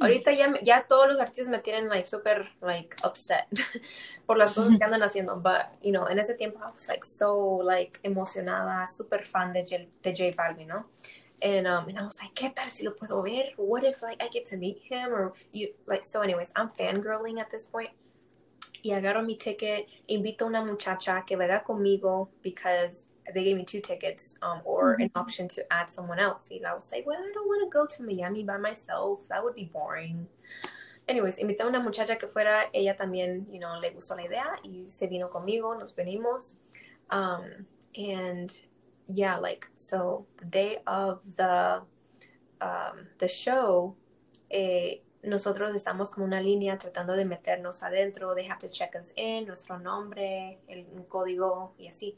[0.01, 3.45] Ahorita ya, ya todos los artistas me tienen like súper like upset
[4.25, 5.37] por las cosas que andan haciendo.
[5.37, 9.63] But, you know, en ese tiempo I was like so like emocionada, súper fan de
[9.63, 10.89] J, de J Balvin, ¿no?
[11.41, 13.51] And, um, and I was like, ¿qué tal si lo puedo ver?
[13.55, 15.13] What if like I get to meet him?
[15.13, 17.89] Or you, like, so anyways, I'm fangirling at this point
[18.83, 23.81] y agarro mi ticket, invito una muchacha que venga conmigo because they gave me two
[23.81, 26.49] tickets um, or an option to add someone else.
[26.51, 29.27] And I was like, well, I don't want to go to Miami by myself.
[29.29, 30.27] That would be boring.
[31.07, 34.59] Anyways, invité a una muchacha que fuera, ella también, you know, le gustó la idea
[34.63, 36.53] y se vino conmigo, nos venimos.
[37.09, 38.59] Um, and
[39.09, 41.81] yeah, like, so the day of the,
[42.61, 43.95] um, the show,
[44.49, 49.11] eh, nosotros estamos como una línea tratando de meternos adentro, they have to check us
[49.15, 52.17] in, nuestro nombre, el código y así.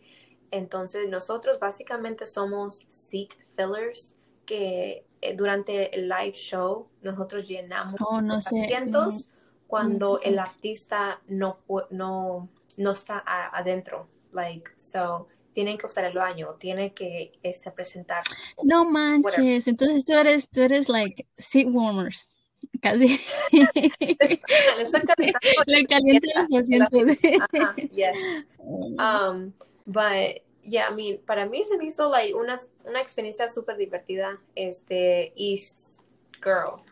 [0.51, 8.21] Entonces nosotros básicamente somos seat fillers que eh, durante el live show nosotros llenamos Oh,
[8.21, 8.49] no los sé.
[8.65, 9.29] asientos
[9.67, 16.13] cuando el artista no no no está a- adentro, like so tienen que usar el
[16.13, 18.23] baño, tienen que este, presentar.
[18.63, 19.67] No manches.
[19.67, 22.29] Entonces tú eres, tú eres like seat warmers.
[22.81, 23.19] Casi.
[23.51, 23.67] Le
[26.49, 27.17] los asientos.
[27.51, 28.17] Ajá, yes.
[28.63, 29.53] Um,
[29.87, 34.39] but yeah, I mean, para mí se me hizo like una, una experiencia súper divertida.
[34.55, 35.59] Este, y
[36.39, 36.83] girl,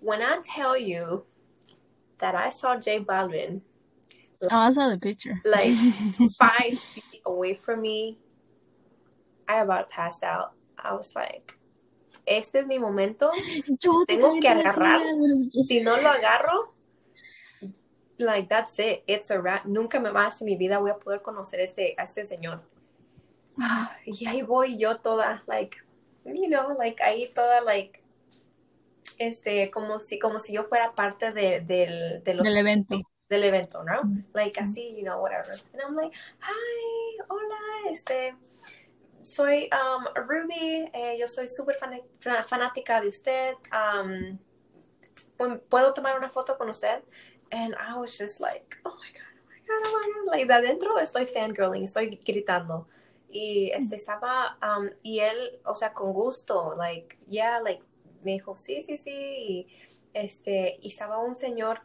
[0.00, 1.24] when I tell you
[2.18, 3.62] that I saw J Balvin
[4.42, 5.40] Oh, I saw the picture.
[5.44, 5.74] like
[6.38, 8.18] five feet away from me,
[9.48, 10.52] I about passed out.
[10.78, 11.54] I was like,
[12.26, 13.30] este es mi momento.
[13.80, 15.00] Yo tengo que agarrar.
[15.68, 16.72] Si no lo agarro,
[18.18, 19.02] like that's it.
[19.06, 19.66] It's a wrap.
[19.66, 22.62] Nunca me más en mi vida voy a poder conocer este, a este señor.
[24.06, 25.76] Y ahí voy yo toda, like,
[26.24, 28.02] you know, like ahí toda, like,
[29.18, 33.00] este, como si, como si yo fuera parte de, del, de los, Del evento.
[33.30, 34.02] Del evento, ¿no?
[34.34, 35.52] Like así, you know, whatever.
[35.72, 38.34] And I'm like, hi, hola, este,
[39.22, 43.54] soy um, Ruby, eh, yo soy súper fana- fa- fanática de usted.
[43.72, 44.38] Um,
[45.38, 47.02] ¿pu- ¿Puedo tomar una foto con usted?
[47.52, 50.26] And I was just like, oh my God, oh my God, oh my God.
[50.32, 52.88] Like, de adentro estoy fangirling, estoy gritando.
[53.32, 57.80] Y este estaba, um, y él, o sea, con gusto, like, yeah, like,
[58.24, 59.12] me dijo, sí, sí, sí.
[59.12, 59.66] Y,
[60.14, 61.82] este, y estaba un señor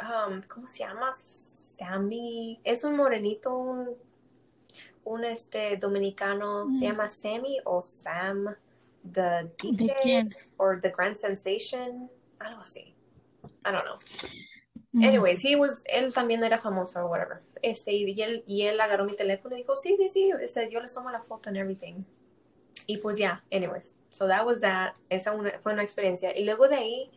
[0.00, 1.12] um, ¿cómo se llama?
[1.14, 3.96] Sammy, es un morenito, un,
[5.04, 6.82] un este dominicano, se Mm.
[6.90, 8.54] llama Sammy o Sam,
[9.12, 10.36] the ¿De DJ quién?
[10.56, 12.94] or the Grand Sensation, algo así.
[13.66, 13.98] I don't know.
[14.92, 15.04] Mm.
[15.04, 17.42] Anyways, he was, él también era famoso or whatever.
[17.62, 20.80] Este, y él, y él agarró mi teléfono y dijo, sí, sí, sí, este, yo
[20.80, 22.04] le tomo la foto and everything.
[22.86, 23.96] Y pues ya, anyways.
[24.10, 24.94] So that was that.
[25.08, 26.36] Esa una- fue una experiencia.
[26.36, 27.10] Y luego de ahí,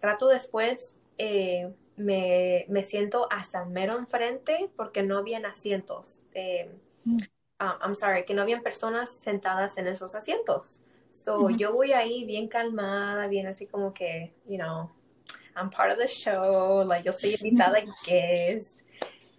[0.00, 1.70] rato después, eh,
[2.00, 6.22] me, me siento hasta mero enfrente porque no habían asientos.
[6.34, 6.70] Eh,
[7.04, 7.16] Mm.
[7.60, 10.82] ah, I'm sorry, que no habían personas sentadas en esos asientos.
[11.10, 11.56] So Ujú.
[11.56, 14.90] yo voy ahí bien calmada, bien así como que, you know,
[15.56, 18.80] I'm part of the show, like yo soy invitada guest.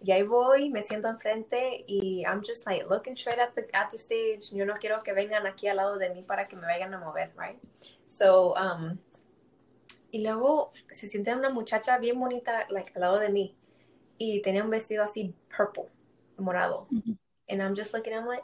[0.03, 3.91] Y ahí voy, me siento enfrente y I'm just like looking straight at the, at
[3.91, 4.49] the stage.
[4.51, 6.97] Yo no quiero que vengan aquí al lado de mí para que me vayan a
[6.97, 7.59] mover, right?
[8.09, 8.97] So, um,
[10.11, 13.55] y luego se siente una muchacha bien bonita, like, al lado de mí.
[14.17, 15.85] Y tenía un vestido así purple,
[16.37, 16.87] morado.
[17.49, 18.43] And I'm just looking, I'm like,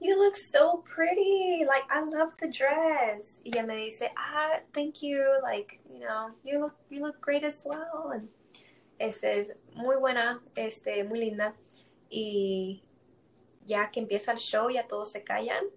[0.00, 1.64] you look so pretty.
[1.66, 3.40] Like, I love the dress.
[3.44, 5.20] Y ella me dice, ah, thank you.
[5.42, 8.12] Like, you know, you look, you look great as well.
[8.14, 8.28] And
[9.00, 11.54] este es muy buena, este, muy linda.
[12.10, 12.82] Y
[13.64, 15.70] ya que empieza el show, ya todos se callan.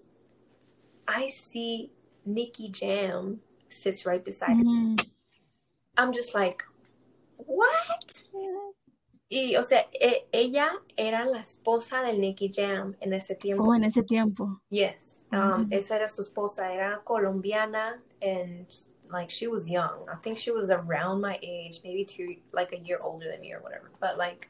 [1.07, 1.91] I see
[2.25, 4.99] Nikki Jam sits right beside mm.
[4.99, 5.05] her.
[5.97, 6.63] I'm just like,
[7.37, 8.23] what?
[9.31, 13.63] Y, o sea, e ella era la esposa del Nicky Jam en ese tiempo.
[13.63, 14.59] Oh, en ese tiempo.
[14.71, 15.23] Yes.
[15.31, 16.73] Um, Esa era su esposa.
[16.73, 18.65] Era colombiana and
[19.11, 20.07] like she was young.
[20.11, 23.53] I think she was around my age, maybe two, like a year older than me
[23.53, 23.91] or whatever.
[23.99, 24.49] But like,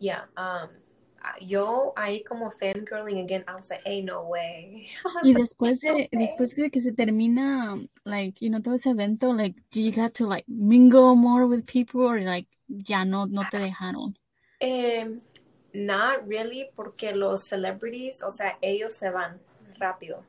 [0.00, 0.22] yeah.
[0.36, 0.70] Um,
[1.40, 4.88] yo ahí como fangirling again, I was like, hey, no way.
[5.24, 9.56] Y después de, después de que se termina, like, you know, todo ese evento, like,
[9.70, 13.58] do you get to like mingle more with people or like, ya no, no te
[13.58, 14.16] dejaron?
[14.60, 15.20] Um,
[15.72, 19.40] not really, porque los celebrities, o sea, ellos se van
[19.80, 20.22] rápido.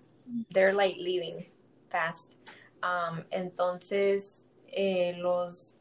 [0.51, 1.45] They're like leaving
[1.89, 2.37] fast.
[2.81, 5.74] Um, entonces, eh, los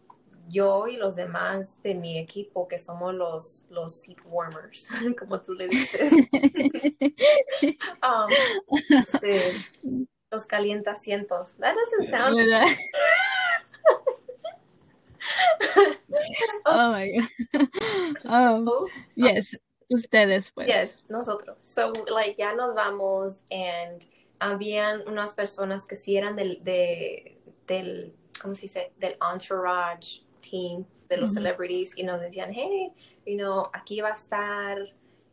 [0.48, 4.88] yo y los demás de mi equipo, que somos los, los seat warmers,
[5.18, 6.12] como tú le dices,
[8.02, 8.28] um,
[9.06, 9.52] este,
[10.30, 11.56] los calientacientos.
[11.58, 12.36] That doesn't sound.
[16.66, 17.28] oh my god.
[18.26, 19.56] Um, oh, yes,
[19.88, 20.66] ustedes pues.
[20.66, 21.56] Yes, nosotros.
[21.62, 24.04] So, like, ya nos vamos and
[24.40, 28.92] habían unas personas que sí eran del, de, del, ¿cómo se dice?
[28.98, 32.92] Del entourage team de los celebrities y nos decían, hey,
[33.26, 34.78] you know, aquí va a estar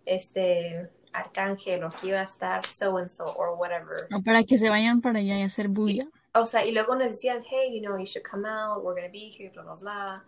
[0.05, 4.07] este Arcángel o aquí va a estar so and so or whatever.
[4.13, 6.07] O para que se vayan para allá y hacer bulla.
[6.33, 9.05] O sea, y luego nos decían, hey, you know, you should come out, we're going
[9.05, 10.25] to be here, bla, bla, bla.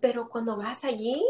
[0.00, 1.22] Pero cuando vas allí...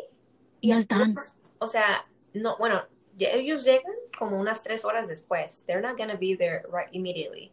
[0.60, 1.16] Y no están.
[1.58, 2.82] O sea, no, bueno,
[3.18, 5.64] ellos llegan como unas tres horas después.
[5.66, 7.52] They're not going to be there right immediately.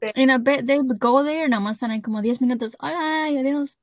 [0.00, 2.76] Pero, and I bet they go there, nada más están ahí como 10 minutos.
[2.80, 3.76] Hola, y adiós.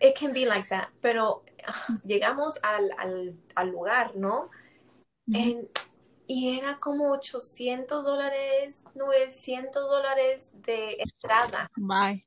[0.00, 0.88] It can be like that.
[1.02, 4.50] Pero uh, llegamos al, al, al, lugar, ¿no?
[5.26, 5.42] Mm -hmm.
[5.42, 5.68] and,
[6.26, 11.68] y era como 800 dólares, 900 dólares de entrada.
[11.76, 12.24] Bye.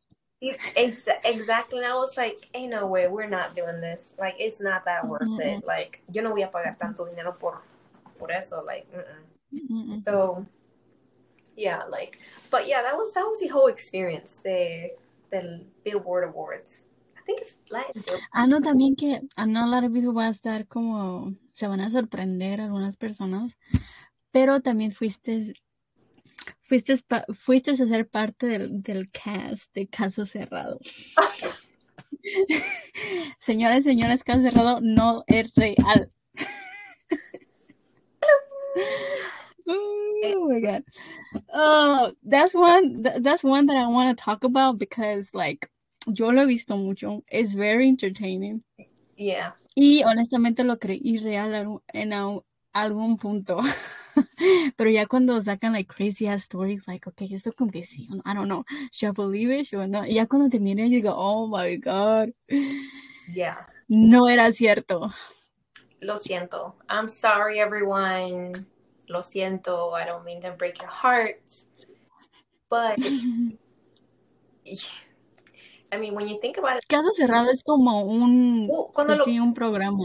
[0.75, 1.79] Exactly.
[1.79, 4.13] And I was like, ain't no way, we're not doing this.
[4.19, 5.57] Like, it's not that worth mm -mm.
[5.57, 5.65] it.
[5.65, 7.61] Like, yo no voy a pagar tanto dinero por,
[8.19, 8.61] por eso.
[8.61, 8.87] Like,
[9.51, 10.45] mm so,
[11.55, 12.19] yeah, like,
[12.51, 14.41] but yeah, that was that was the whole experience.
[14.43, 14.91] The
[15.29, 16.83] the Billboard Awards.
[18.31, 21.89] Ah, no, también que a lot of people va a estar como se van a
[21.89, 23.57] sorprender algunas personas,
[24.31, 25.53] pero también fuiste
[26.61, 26.97] fuiste,
[27.33, 30.79] fuiste a ser parte del, del cast de Caso Cerrado.
[33.39, 36.11] Señoras y señores, Caso Cerrado no es real.
[39.67, 40.83] oh my god.
[41.53, 45.69] Oh, that's one that's one that I want to talk about because like
[46.07, 47.23] yo lo he visto mucho.
[47.29, 48.63] It's very entertaining.
[49.15, 49.55] Yeah.
[49.75, 52.13] Y honestamente lo creí real en
[52.73, 53.59] algún punto.
[54.77, 58.33] Pero ya cuando sacan like crazy ass stories, like, okay, esto como que sí, I
[58.33, 60.07] don't know, should I believe it, should I not?
[60.07, 62.29] Y ya cuando terminé, yo digo, oh my god.
[63.31, 63.67] Yeah.
[63.87, 65.11] No era cierto.
[66.01, 66.75] Lo siento.
[66.89, 68.53] I'm sorry, everyone.
[69.07, 69.93] Lo siento.
[69.93, 71.41] I don't mean to break your heart.
[72.69, 72.99] But,
[75.93, 76.83] I mean, when you think about it.
[76.87, 80.03] Caso cerrado es como un, uh, pues, lo, sí, un programa.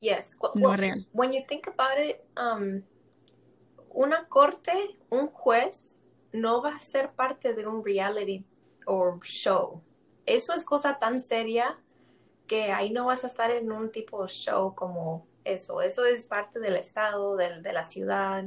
[0.00, 0.36] Yes.
[0.54, 1.06] No well, real.
[1.12, 2.82] When you think about it, um,
[3.94, 6.00] una corte, un juez,
[6.32, 8.44] no va a ser parte de un reality
[8.86, 9.82] o show.
[10.26, 11.78] Eso es cosa tan seria
[12.46, 15.80] que ahí no vas a estar en un tipo de show como eso.
[15.80, 18.44] Eso es parte del estado, del, de la ciudad.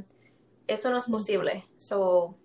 [0.66, 1.64] Eso no es posible.
[1.78, 2.36] So,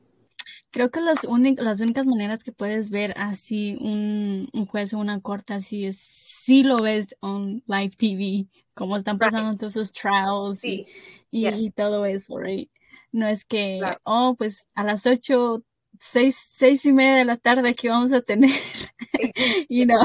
[0.75, 5.21] Creo que las, las únicas maneras que puedes ver así un, un juez o una
[5.21, 10.61] corte así es si lo ves en live TV, como están pasando todos esos trials
[10.65, 10.85] y,
[11.31, 12.69] y, todo eso, right?
[13.13, 15.63] No es que, oh, pues a las ocho,
[15.97, 18.51] seis, seis y media de la tarde que vamos a tener,
[19.69, 20.03] you know.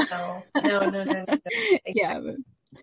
[0.63, 1.25] No, no, no, no.
[1.93, 2.17] yeah.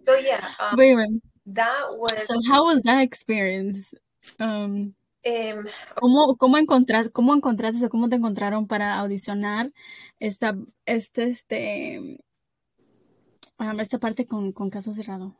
[0.07, 2.26] So yeah, um, that was.
[2.26, 3.95] So how was that experience?
[4.39, 5.64] Um, um,
[5.96, 9.72] ¿Cómo, cómo, encontraste, ¿Cómo encontraste o cómo te encontraron para audicionar
[10.18, 10.56] esta,
[10.86, 12.20] este, este,
[13.78, 15.34] esta parte con, con caso cerrado.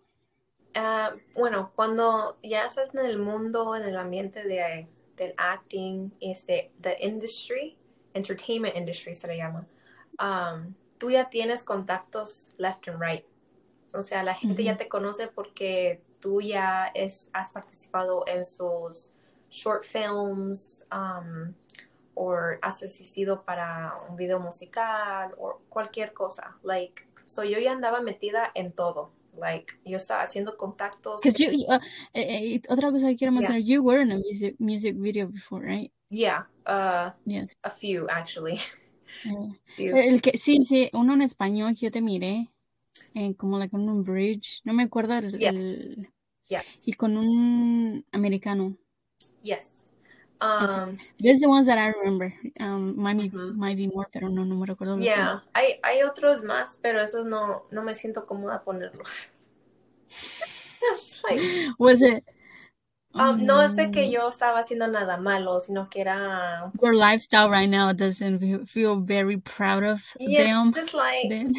[0.77, 6.73] Uh, bueno, cuando ya estás en el mundo, en el ambiente de, del acting, este,
[6.81, 7.77] the industry,
[8.15, 9.67] entertainment industry se le llama,
[10.21, 13.25] um, tú ya tienes contactos left and right.
[13.93, 19.15] O sea, la gente ya te conoce porque tú ya es, has participado en sus
[19.51, 21.55] short films um,
[22.15, 26.57] o has asistido para un video musical o cualquier cosa.
[26.63, 29.13] Like, so yo ya andaba metida en todo.
[29.37, 31.23] Like, yo estaba haciendo contactos.
[31.23, 31.79] You, uh,
[32.13, 35.65] eh, eh, otra cosa que quiero mencionar, you were in a music, music video before,
[35.65, 35.93] right?
[36.11, 37.55] Yeah, uh, yes.
[37.63, 38.61] a few actually.
[39.79, 42.51] El que, sí, sí, uno en español que yo te miré,
[43.15, 46.09] en como like un bridge, no me acuerdo el, el
[46.85, 48.77] y con un americano.
[49.43, 49.79] Yes.
[50.41, 51.39] Um, okay.
[51.39, 52.33] The ones that I remember.
[52.61, 55.03] Um, might be, might be more, pero no, no me recuerdo.
[55.03, 59.29] Yeah, hay, hay otros más, pero esos no, no me siento cómoda ponerlos.
[61.25, 61.41] like,
[61.79, 62.25] Was it?
[63.15, 64.11] Um, no es de que mm.
[64.11, 66.71] yo estaba haciendo nada malo, sino que era.
[66.81, 70.73] Your lifestyle right now doesn't feel very proud of yeah, them.
[70.73, 71.55] Just like, then.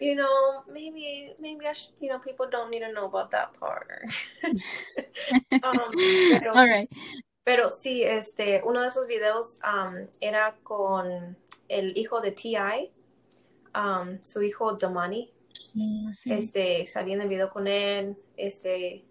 [0.00, 3.58] You know, maybe, maybe I should, you know, people don't need to know about that
[3.58, 3.88] part.
[4.44, 6.88] um, pero, All right.
[7.44, 11.36] Pero sí, este, uno de esos videos um, era con
[11.68, 12.90] el hijo de T.I.,
[13.74, 15.30] um, su hijo Damani.
[15.74, 16.32] Mm, sí.
[16.32, 19.04] Este, salí en el video con él, este,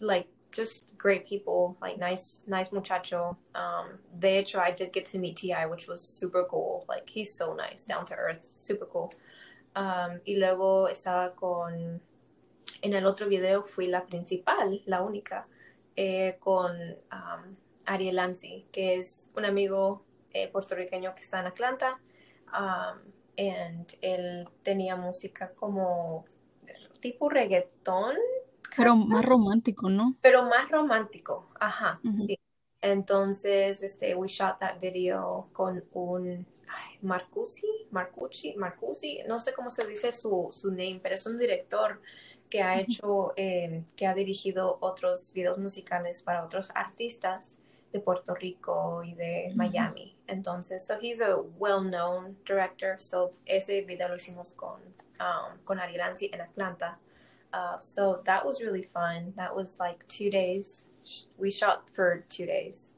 [0.00, 3.36] like, just great people, like nice, nice muchacho.
[3.54, 6.84] Um, de hecho, I did get to meet Ti, which was super cool.
[6.88, 9.12] Like he's so nice, down to earth, super cool.
[9.76, 12.02] Um, y luego estaba con,
[12.82, 15.46] en el otro video fui la principal, la única,
[15.96, 17.56] eh, con um,
[17.86, 22.00] Ariel Lanzi, que es un amigo eh, puertorriqueño que está en Atlanta.
[22.52, 26.24] Um, and él tenía música como
[27.00, 28.16] tipo reggaetón,
[28.76, 30.16] pero más romántico, ¿no?
[30.20, 32.00] Pero más romántico, ajá.
[32.26, 32.38] sí.
[32.82, 36.46] Entonces, este, we shot that video con un
[37.00, 41.38] ay, Marcusi, Marcucci, Marcusi, no sé cómo se dice su, su name, pero es un
[41.38, 42.00] director
[42.48, 47.56] que ha hecho, eh, que ha dirigido otros videos musicales para otros artistas
[47.92, 50.16] de Puerto Rico y de Miami.
[50.26, 52.98] Entonces, so he's a well-known director.
[52.98, 54.80] So ese video lo hicimos con,
[55.20, 56.98] um, con Ari Lanzi en Atlanta.
[57.52, 59.32] Uh, so that was really fun.
[59.36, 60.84] That was like two days.
[61.36, 62.94] We shot for two days.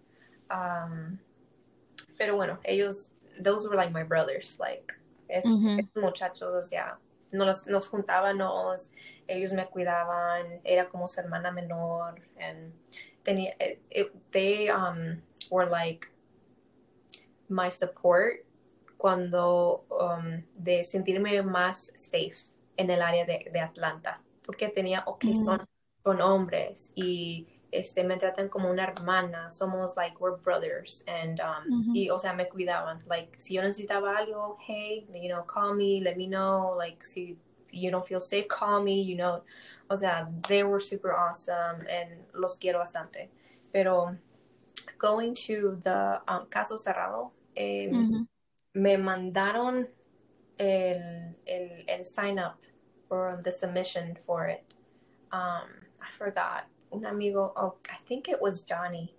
[0.51, 1.21] Um,
[2.19, 4.59] pero bueno, ellos, those were like my brothers.
[4.59, 4.93] Like,
[5.29, 6.99] es, es muchachos, o sea,
[7.33, 8.91] nos, nos juntábamos,
[9.29, 12.73] ellos me cuidaban, era como su hermana menor, and
[13.25, 16.09] tenía, it, it, they um, were like
[17.49, 18.45] my support
[18.99, 22.45] cuando um, de sentirme más safe
[22.77, 25.25] en el área de, de Atlanta porque tenía, ok,
[26.05, 31.93] son, hombres y este, me tratan como una hermana, somos like, we're brothers, and, um,
[31.95, 36.01] y, o sea, me cuidaban, like, si yo necesitaba algo, hey, you know, call me,
[36.01, 37.37] let me know, like, si
[37.71, 39.43] you don't feel safe, call me, you know,
[39.89, 43.29] o sea, they were super awesome, and los quiero bastante,
[43.73, 44.15] pero
[44.99, 47.89] going to the um, caso cerrado, eh,
[48.75, 49.87] me mandaron
[50.59, 52.59] el, el, el sign up
[53.11, 54.65] or the submission for it.
[55.33, 55.69] Um,
[56.01, 56.67] I forgot.
[56.93, 59.15] Un amigo, oh, I think it was Johnny.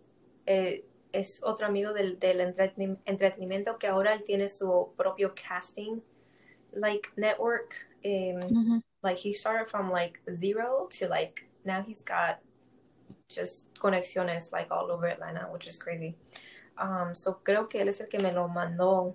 [0.47, 2.39] Eh, es otro amigo del, del
[3.05, 6.01] entretenimiento que ahora él tiene su propio casting
[6.75, 7.75] like network.
[8.03, 8.77] Um, mm-hmm.
[9.03, 12.39] Like he started from like zero to like now he's got
[13.29, 16.15] just conexiones like all over Atlanta, which is crazy.
[16.77, 19.13] Um, so creo que él es el que me lo mandó.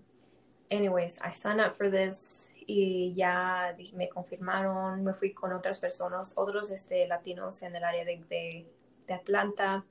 [0.70, 6.34] Anyways, I signed up for this y ya me confirmaron, me fui con otras personas,
[6.36, 8.66] otros este, latinos en el área de, de,
[9.06, 9.86] de Atlanta.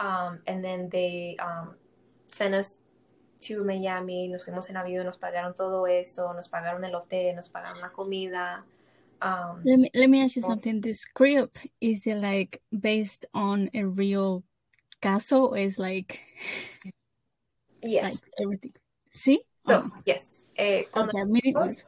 [0.00, 1.74] Um, and then they um,
[2.32, 2.78] sent us
[3.40, 7.50] to Miami, nos fuimos en avión, nos pagaron todo eso, nos pagaron el hotel, nos
[7.50, 8.64] pagaron la comida.
[9.20, 10.80] Um, let me let me ask you something.
[10.80, 14.42] The script is it like based on a real
[15.02, 15.48] caso?
[15.48, 16.20] Or is like
[17.82, 18.72] yes, like everything.
[19.10, 19.40] See?
[19.66, 19.90] So, oh.
[20.06, 20.45] yes.
[20.56, 21.86] Eh, cuando, llegamos,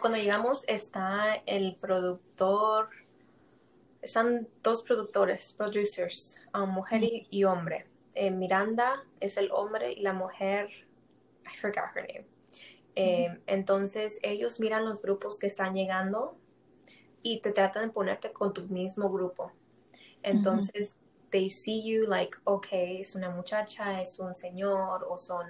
[0.00, 2.90] cuando llegamos está el productor,
[4.02, 7.86] están dos productores, producers, um, mujer y, hombre.
[8.14, 10.68] Eh, Miranda es el hombre y la mujer,
[11.44, 12.26] I forgot her name.
[12.96, 16.36] Eh, entonces ellos miran los grupos que están llegando
[17.22, 19.52] y te tratan de ponerte con tu mismo grupo.
[20.22, 20.96] Entonces,
[21.30, 25.46] they see you like, okay, es una muchacha, es un señor o son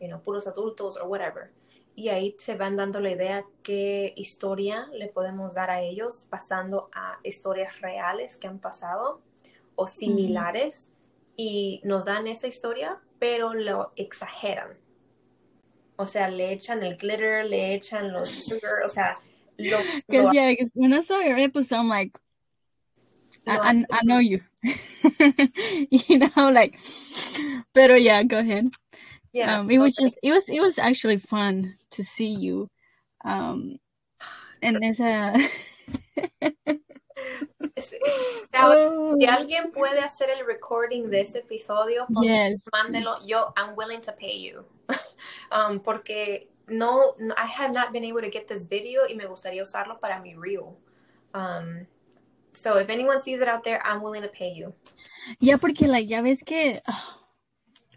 [0.00, 1.50] you know, puros adultos o whatever.
[1.94, 6.90] Y ahí se van dando la idea qué historia le podemos dar a ellos pasando
[6.92, 9.22] a historias reales que han pasado
[9.76, 10.90] o similares
[11.36, 14.76] y nos dan esa historia, pero lo exageran.
[15.96, 19.18] O sea, le echan el glitter, le echan los sugar, o sea,
[19.56, 19.78] lo,
[20.08, 22.12] Because yeah, because when I saw your episode, I'm like,
[23.46, 24.40] I, I, I know you,
[25.90, 26.78] you know, like,
[27.72, 28.70] pero yeah, go ahead.
[29.36, 32.70] Yeah, Um, it was just, it was, it was actually fun to see you,
[33.24, 33.76] um,
[34.62, 35.36] and there's a.
[37.76, 42.62] Es- es- ahora, si alguien puede hacer el recording de este episodio, yes.
[42.72, 43.18] mándelo.
[43.26, 44.64] Yo, I'm willing to pay you.
[45.52, 49.26] um, porque no, no- I have not been able to get this video y me
[49.26, 50.78] gustaría usarlo para mi reel.
[51.34, 51.86] Um,
[52.54, 54.72] so if anyone sees it out there, I'm willing to pay you.
[55.40, 57.18] Ya porque like ya ves que ah,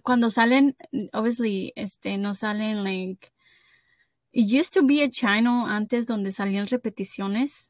[0.03, 0.75] cuando salen,
[1.13, 3.31] obviously, este, no salen like
[4.31, 7.69] it used to be a channel antes donde salían repeticiones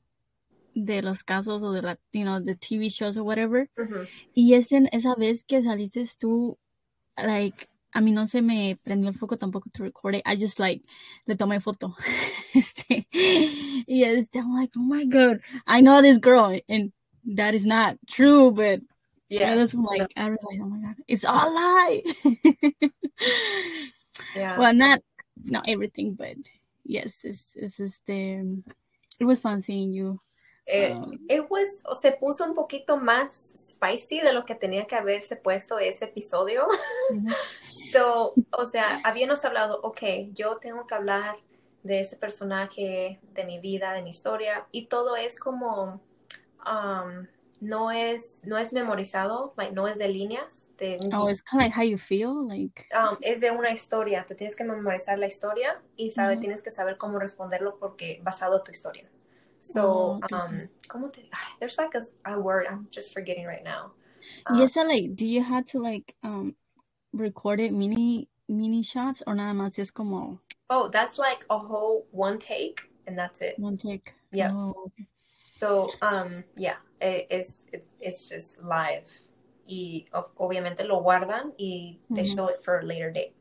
[0.76, 3.70] de los casos o de la, you know, the TV shows or whatever.
[4.34, 6.58] Y ese, esa vez que saliste tú,
[7.18, 10.22] like, a mí no se me prendió el foco tampoco to record it.
[10.26, 10.84] I just like
[11.26, 11.96] le tomé foto.
[12.54, 16.92] este, y este, I'm like, oh my god, I know this girl, and
[17.36, 18.82] that is not true, but
[19.30, 22.04] yeah, Yeah, that's like I realized, oh my god, it's all lie.
[24.36, 24.58] yeah.
[24.58, 25.02] well, not
[25.46, 26.36] not everything, but
[26.84, 28.64] yes, it's it's um,
[29.20, 30.20] it was fun seeing you.
[30.68, 34.86] Eh, Um, it was, o se puso un poquito más spicy de lo que tenía
[34.86, 36.68] que haberse puesto ese episodio.
[37.92, 40.02] So, o sea, habíamos hablado, ok,
[40.34, 41.38] yo tengo que hablar
[41.82, 46.02] de ese personaje, de mi vida, de mi historia, y todo es como,
[46.68, 47.26] um,
[47.62, 51.62] no es, no es memorizado, like, no es de líneas, de un Oh, it's kind
[51.62, 55.20] of like how you feel, like Um, es de una historia, te tienes que memorizar
[55.20, 56.42] la historia y sabe, Ujú.
[56.42, 59.08] tienes que saber cómo responderlo porque basado en tu historia.
[59.60, 60.36] So, Oh, okay.
[60.36, 61.30] um, ¿cómo te,
[61.60, 63.92] there's like a, a word I'm just forgetting right now.
[64.48, 66.56] Um, esa, like, do you have to like um
[67.14, 70.40] record it mini mini shots or nada más es como
[70.70, 73.60] oh, that's like a whole one take and that's it.
[73.60, 74.14] one take?
[74.32, 74.52] Yep.
[74.54, 74.92] Oh.
[75.60, 79.10] So, um, yeah, it's it, it's just live.
[79.66, 82.36] Y ob- obviamente lo guardan y they Ujú.
[82.36, 83.36] show it for a later date.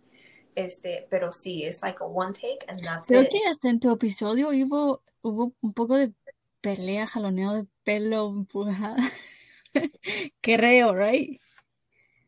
[0.55, 3.31] Este, pero sí, it's like a one take and that's Creo it.
[3.31, 6.13] que hasta en tu episodio hubo hubo un poco de
[6.61, 8.97] pelea, jaloneo de pelo, empujada.
[10.43, 11.41] Creo, right?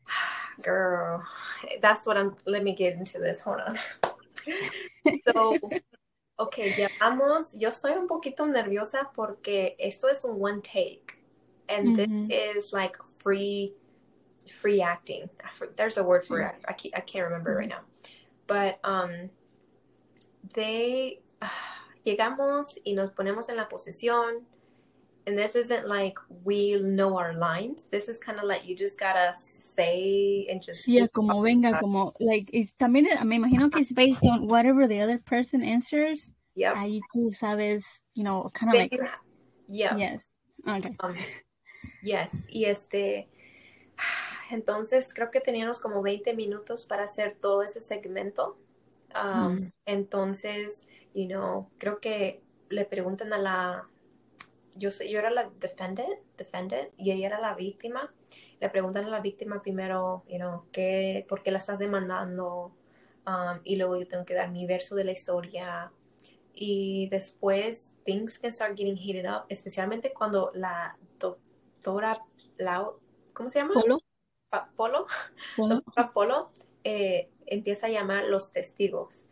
[0.62, 1.22] Girl,
[1.80, 2.36] that's what I'm.
[2.46, 3.40] Let me get into this.
[3.42, 3.78] Hold on.
[5.26, 5.58] So,
[6.38, 7.54] okay, llevamos.
[7.58, 11.18] Yo estoy un poquito nerviosa porque esto es un one take,
[11.70, 12.28] and Ujú.
[12.28, 13.72] this is like free,
[14.52, 15.30] free acting.
[15.76, 16.54] There's a word for it.
[16.66, 17.82] I can't, I can't remember right now,
[18.46, 19.30] but um,
[20.54, 21.20] they
[22.04, 24.42] llegamos y nos ponemos en la posición.
[25.26, 27.86] And this isn't like we know our lines.
[27.86, 32.14] This is kind of like you just gotta say and just Sí, como venga, como
[32.18, 36.32] like it's, también eh, me imagino que it's based on whatever the other person answers.
[36.56, 36.74] Yep.
[36.74, 38.98] Ahí tú sabes, you know, kind of like
[39.68, 39.96] yeah.
[39.96, 40.40] yes.
[40.66, 40.96] Okay.
[41.00, 41.16] Um,
[42.02, 42.46] yes.
[42.48, 43.28] Y este,
[44.50, 48.56] entonces creo que teníamos como 20 minutos para hacer todo ese segmento.
[49.14, 49.72] Um, Mm.
[49.86, 50.84] Entonces,
[51.14, 53.88] you know, creo que le preguntan a la,
[54.76, 58.12] yo sé, yo era la defendant, defendant, y ella era la víctima.
[58.60, 62.72] Le preguntan a la víctima primero, you know, qué, por qué la estás demandando,
[63.26, 65.92] um, y luego yo tengo que dar mi verso de la historia.
[66.54, 70.96] Y después, things can start getting heated up, especialmente cuando la
[71.82, 72.22] doctora
[72.58, 72.98] Lau,
[73.32, 73.74] ¿cómo se llama?
[73.74, 74.00] Polo,
[74.50, 75.06] Pa- Polo,
[75.56, 75.74] polo.
[75.84, 76.50] doctora Polo,
[76.84, 79.22] eh, empieza a llamar los testigos.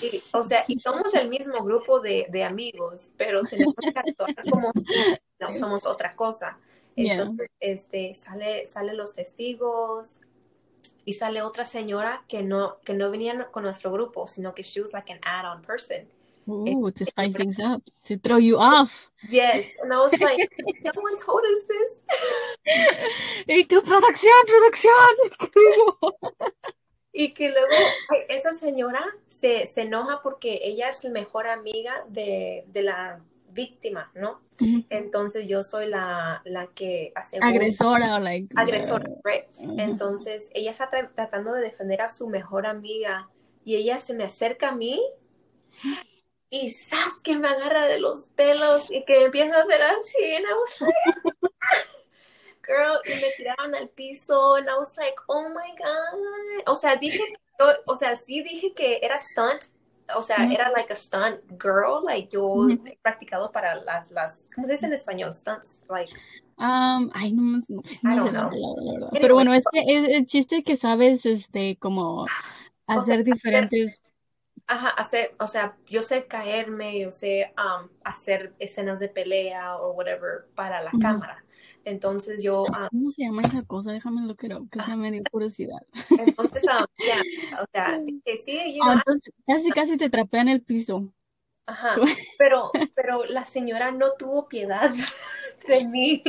[0.00, 4.34] Y, o sea, y somos el mismo grupo de, de amigos, pero tenemos que actuar
[4.50, 4.72] como
[5.40, 6.58] no somos otra cosa.
[6.94, 7.14] Yeah.
[7.14, 10.20] Entonces, este, sale, sale los testigos
[11.04, 14.80] y sale otra señora que no, que no venía con nuestro grupo, sino que she
[14.80, 16.08] was like an add-on person.
[16.48, 19.10] Ooh, to spice things up, to throw you off.
[19.28, 20.38] Yes, and I was like,
[20.84, 22.02] no one told us this.
[23.46, 26.12] Y tu producción, producción.
[27.16, 27.68] Y que luego
[28.28, 33.20] esa señora se, se enoja porque ella es la mejor amiga de, de la
[33.52, 34.40] víctima, ¿no?
[34.90, 37.48] Entonces yo soy la, la que asegura.
[37.48, 38.48] Agresora o like.
[38.56, 39.44] Agresora, right?
[39.78, 43.30] Entonces ella está tra- tratando de defender a su mejor amiga
[43.64, 45.00] y ella se me acerca a mí
[46.54, 47.20] y ¡zas!
[47.20, 50.34] que me agarra de los pelos y que empieza a hacer así.
[50.36, 50.94] And I was like,
[52.62, 56.62] girl, y me tiraron al piso and I was like, oh my God.
[56.66, 57.22] O sea, dije
[57.86, 59.62] o sea, sí dije que era stunt,
[60.14, 64.66] o sea, era like a stunt girl, like yo he practicado para las, las, ¿cómo
[64.66, 65.32] se dice en español?
[65.34, 66.12] Stunts, like.
[66.56, 67.62] Um, ay, no.
[69.12, 69.80] Pero bueno, es que
[70.16, 72.26] el chiste que sabes, este, como
[72.86, 74.00] hacer diferentes.
[74.66, 79.92] Ajá, hacer, o sea, yo sé caerme, yo sé um, hacer escenas de pelea o
[79.92, 81.44] whatever para la cámara.
[81.84, 82.64] Entonces yo...
[82.72, 83.92] Ah, ¿Cómo se llama esa cosa?
[83.92, 85.80] Déjame lo creo, que se me dio curiosidad.
[86.10, 91.12] Entonces, um, o sea, que sí, ah, entonces, casi, casi te trapea en el piso.
[91.66, 91.96] Ajá,
[92.38, 94.90] pero, pero la señora no tuvo piedad
[95.68, 96.22] de mí.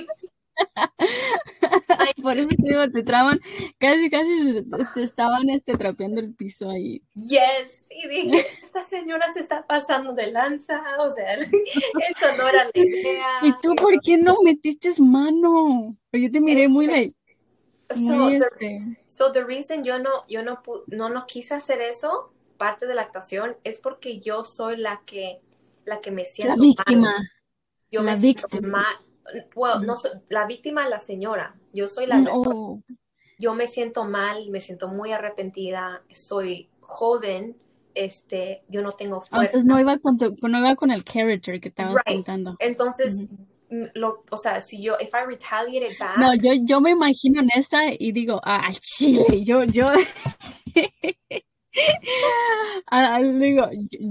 [1.99, 3.39] Ay, por eso te digo, te traban,
[3.77, 4.63] casi, casi
[4.93, 7.01] te estaban este, trapeando el piso ahí.
[7.13, 12.65] Yes, y dije, esta señora se está pasando de lanza, o sea, eso no era
[12.65, 13.27] la idea.
[13.43, 15.95] ¿Y tú por qué no metiste mano?
[16.11, 17.15] Yo te miré muy este, like.
[17.93, 22.87] So, the, so the reason yo no, yo no, no, no quise hacer eso, parte
[22.87, 25.39] de la actuación, es porque yo soy la que,
[25.85, 27.13] la que me siento la víctima.
[27.91, 28.49] Yo la me víctima.
[28.49, 28.95] siento mal.
[29.55, 29.95] Well, no
[30.29, 31.55] la víctima es la señora.
[31.73, 32.81] Yo soy la no.
[33.37, 37.57] Yo me siento mal, me siento muy arrepentida, soy joven,
[37.95, 39.45] este, yo no tengo fuerza.
[39.45, 42.55] entonces no iba con no iba con el character que estabas contando.
[42.59, 43.25] Entonces,
[43.69, 46.17] lo, o sea, si yo, if I retaliated back.
[46.17, 49.91] No, yo, yo me imagino en esta y digo, ah, chile, yo, yo.
[52.89, 53.67] Ah, digo,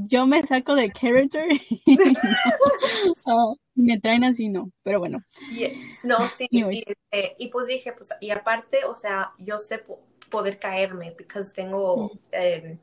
[0.06, 1.96] yo me saco de character y
[3.74, 5.24] me traen así, no, pero bueno.
[6.02, 9.82] no, sí, este, y, pues dije, pues, y aparte, o sea, yo sé
[10.30, 12.78] poder caerme, porque tengo em,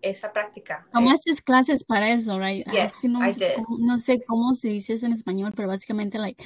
[0.00, 0.86] esa práctica.
[0.92, 2.66] Tomaste clases para eso, right?
[2.66, 3.58] Ah, yes, no, I did.
[3.78, 6.44] no sé cómo se dice eso en español, pero básicamente, like,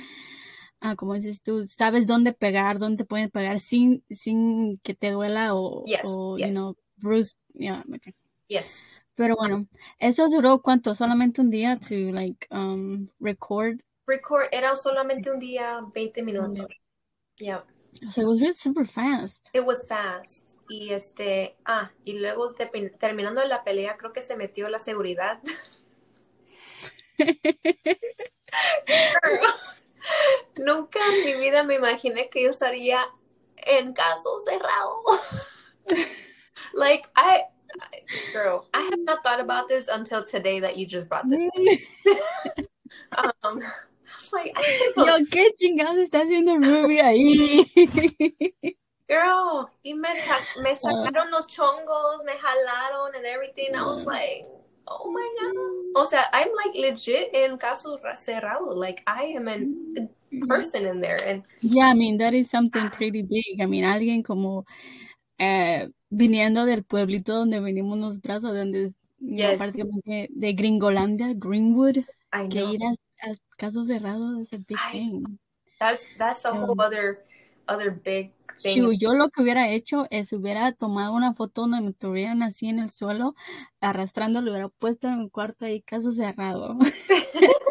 [0.80, 5.54] ah, como dices tú, sabes dónde pegar, dónde pueden pegar sin, sin que te duela
[5.54, 8.14] o, o you know, bruise, yeah, okay.
[8.48, 8.84] Yes.
[9.16, 9.66] Pero bueno,
[9.98, 10.94] eso duró cuánto?
[10.94, 13.80] Solamente un día to like um record.
[14.06, 16.66] Record era solamente un día, 20 minutos.
[17.38, 17.64] Yeah.
[18.10, 19.48] So it was really super fast.
[19.54, 20.55] It was fast.
[20.68, 25.40] Y este, ah, y luego terminando la pelea, creo que se metió la seguridad.
[30.56, 33.06] Nunca en mi vida me imaginé que yo estaría
[33.56, 35.02] en caso cerrado.
[36.74, 37.44] like I
[38.32, 41.50] girl, I have not thought about this until today that you just brought this.
[43.16, 47.66] um, I was like, I Yo, ¿qué chingados está haciendo Ruby ahí?
[49.08, 50.74] Girl, y me, sa me ah.
[50.74, 53.74] sacaron los chongos, me jalaron and everything.
[53.74, 54.10] I was ah.
[54.10, 54.44] like,
[54.88, 56.02] oh my god.
[56.02, 58.74] O sea, I'm like legit in caso cerrado.
[58.74, 60.48] Like I am a mm.
[60.48, 61.18] person in there.
[61.24, 63.60] And yeah, I mean that is something pretty big.
[63.60, 64.64] I mean, alguien como
[65.38, 69.56] eh, viniendo del pueblito donde venimos nosotros, o donde yes.
[69.56, 71.98] prácticamente de Gringolandia, Greenwood,
[72.32, 75.38] I que ir a, a casos cerrados es a big I, thing.
[75.78, 77.24] That's that's a whole other
[77.68, 78.98] other big thing.
[78.98, 82.78] yo lo que hubiera hecho es hubiera tomado una foto donde me tuvieran así en
[82.78, 83.34] el suelo,
[83.80, 86.78] arrastrando, lo hubiera puesto en mi cuarto ahí, caso cerrado.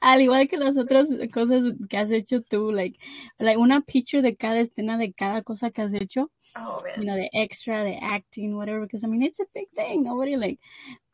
[0.00, 2.98] Al igual que las otras cosas que has hecho tú, like,
[3.38, 6.30] like una picture de cada escena, de cada cosa que has hecho.
[6.54, 10.04] Oh, you know, the extra, the acting, whatever, because I mean, it's a big thing.
[10.04, 10.60] Nobody, like,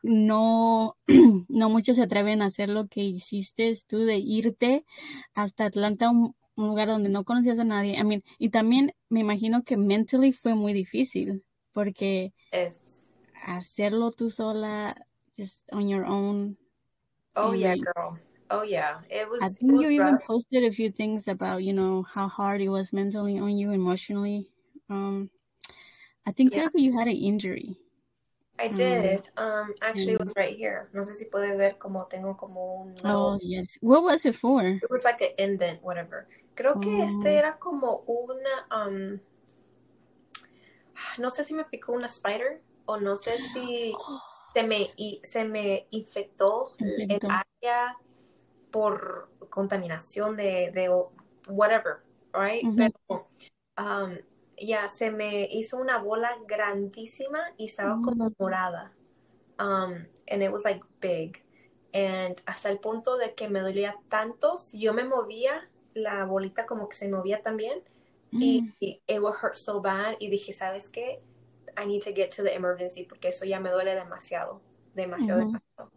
[0.01, 0.95] no,
[1.49, 4.85] no muchos se atreven a hacer lo que hiciste tú de irte
[5.33, 7.97] hasta Atlanta, un, un lugar donde no conocías a nadie.
[7.97, 12.77] I mean, y también me imagino que mentally fue muy difícil, porque es.
[13.45, 14.95] hacerlo tú sola,
[15.35, 16.57] just on your own.
[17.35, 18.19] Oh, yeah, girl.
[18.49, 19.41] Oh yeah, it was.
[19.41, 20.09] I think was you rough.
[20.09, 23.71] even posted a few things about you know how hard it was mentally on you,
[23.71, 24.51] emotionally.
[24.89, 25.31] Um,
[26.25, 26.69] I think yeah.
[26.75, 27.77] you had an injury.
[28.59, 29.29] I did.
[29.37, 30.89] Um, um actually, it was right here.
[30.93, 32.95] No sé si puedes ver como tengo como un.
[33.03, 33.77] Oh yes.
[33.81, 34.63] What was it for?
[34.63, 36.27] It was like an indent, whatever.
[36.55, 37.05] Creo que oh.
[37.05, 38.67] este era como una.
[38.71, 39.19] Um,
[41.17, 43.93] no sé si me picó una spider o no sé si
[44.53, 44.93] se me
[45.23, 47.97] se me infectó el área
[48.71, 50.89] por contaminación de, de
[51.47, 52.63] whatever, right?
[52.63, 52.93] Mm -hmm.
[53.07, 53.29] Pero
[53.77, 54.17] um,
[54.65, 58.01] ya se me hizo una bola grandísima y estaba mm.
[58.03, 58.93] como morada.
[59.59, 61.43] Um, and it was like big.
[61.93, 66.65] And hasta el punto de que me dolía tanto, si yo me movía, la bolita
[66.65, 67.83] como que se movía también.
[68.31, 68.41] Mm.
[68.41, 70.15] Y, y, it would hurt so bad.
[70.19, 71.21] Y dije, ¿sabes qué?
[71.77, 74.61] I need to get to the emergency porque eso ya me duele demasiado.
[74.95, 75.61] Demasiado, mm -hmm.
[75.77, 75.91] demasiado.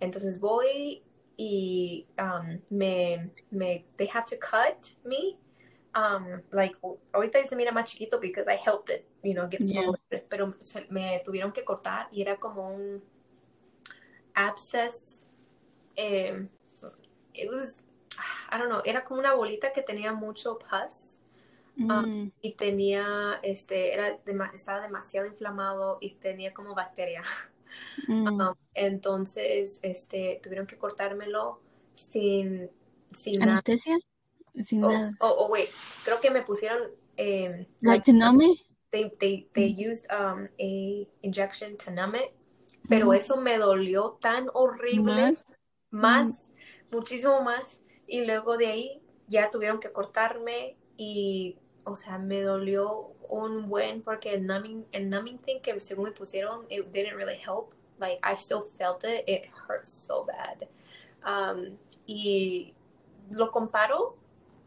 [0.00, 1.02] Entonces voy
[1.36, 5.38] y um, me, me, they have to cut me.
[5.92, 6.76] Um, like,
[7.12, 9.98] ahorita se mira más chiquito because I helped it, you know, get smaller.
[10.28, 10.54] pero
[10.88, 13.02] me tuvieron que cortar y era como un
[14.34, 15.26] abscess.
[15.96, 16.46] Eh,
[17.34, 17.80] it was,
[18.50, 21.16] I don't know, era como una bolita que tenía mucho pus.
[21.76, 22.32] Um, mm.
[22.42, 24.18] y tenía, este, era
[24.54, 27.22] estaba demasiado inflamado y tenía como bacteria.
[28.06, 28.26] Mm.
[28.40, 31.60] Um, entonces, este, tuvieron que cortármelo
[31.94, 32.68] sin,
[33.12, 33.98] sin ¿Anestesia?
[34.62, 35.16] Sin oh, nada.
[35.20, 35.68] Oh, oh, wait,
[36.04, 36.90] creo que me pusieron...
[37.16, 38.58] Eh, like, to numb it?
[38.92, 39.78] They, they, they mm.
[39.78, 42.32] used um, a injection to numb it,
[42.88, 45.36] pero eso me dolió tan horrible,
[45.90, 46.50] más,
[46.90, 53.12] muchísimo más, y luego de ahí ya tuvieron que cortarme y, o sea, me dolió
[53.28, 57.38] un buen porque el numbing, el numbing thing que según me pusieron, it didn't really
[57.38, 57.74] help.
[58.00, 59.24] Like, I still felt it.
[59.28, 60.66] It hurt so bad.
[61.22, 61.76] Um,
[62.06, 62.74] y
[63.30, 64.16] lo comparo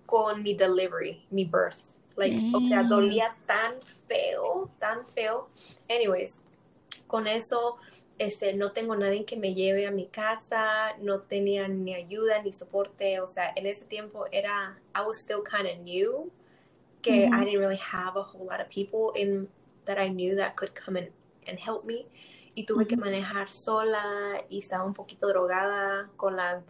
[0.06, 1.94] con mi delivery, mi birth.
[2.16, 2.90] Like, o sea, mm.
[2.90, 5.50] dolía tan feo, tan feo.
[5.90, 6.40] Anyways,
[7.08, 7.78] con eso,
[8.20, 12.54] este, no tengo nadie que me lleve a mi casa, no tenía ni ayuda ni
[12.54, 13.20] soporte.
[13.20, 16.32] O sea, en ese tiempo era, I was still kind of new
[17.02, 19.48] que I didn't really have a whole lot of people in
[19.86, 21.10] that I knew that could come and,
[21.48, 22.08] and help me.
[22.56, 26.62] Y tuve que manejar sola y estaba un poquito drogada con la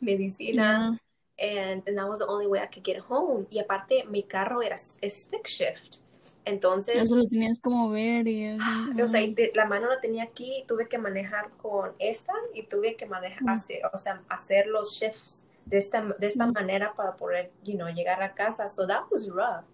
[0.00, 0.96] medicina.
[1.42, 3.46] And, and, that was the only way I could get home.
[3.50, 5.98] Y aparte, mi carro era stick shift.
[6.44, 6.96] Entonces.
[6.96, 8.56] Eso lo tenías como ver y.
[9.02, 9.20] O sea,
[9.54, 13.80] la mano la tenía aquí, tuve que manejar con esta y tuve que manejar, hacer,
[13.92, 18.22] o sea, hacer los shifts de esta, de esta manera para poder, you know, llegar
[18.22, 18.68] a casa.
[18.68, 19.64] So that was rough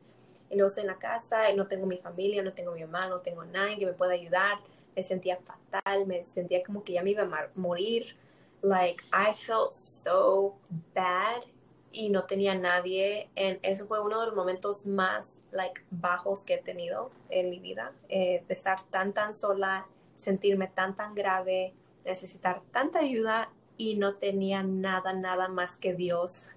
[0.51, 3.21] y luego en la casa y no tengo mi familia, no tengo mi mamá, no
[3.21, 4.59] tengo nadie que me pueda ayudar.
[4.97, 8.17] Me sentía fatal, me sentía como que ya me iba a morir.
[8.63, 10.57] Like, I felt so
[10.95, 11.45] bad
[11.93, 13.31] y no tenía nadie.
[13.37, 17.61] And eso fue uno de los momentos más, like, bajos que he tenido en mi
[17.61, 17.93] vida.
[18.09, 21.75] Eh, de estar tan, tan sola, sentirme tan, tan grave,
[22.05, 26.49] necesitar tanta ayuda y no tenía nada, nada más que Dios.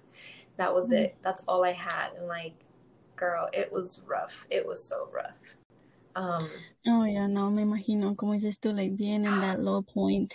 [0.56, 1.16] That was it.
[1.22, 2.14] That's all I had.
[2.18, 2.54] And like,
[3.16, 4.46] girl, it was rough.
[4.50, 5.56] It was so rough.
[6.14, 6.46] Um,
[6.86, 10.34] oh yeah, no, me imagino como dices tú, like being in that low point.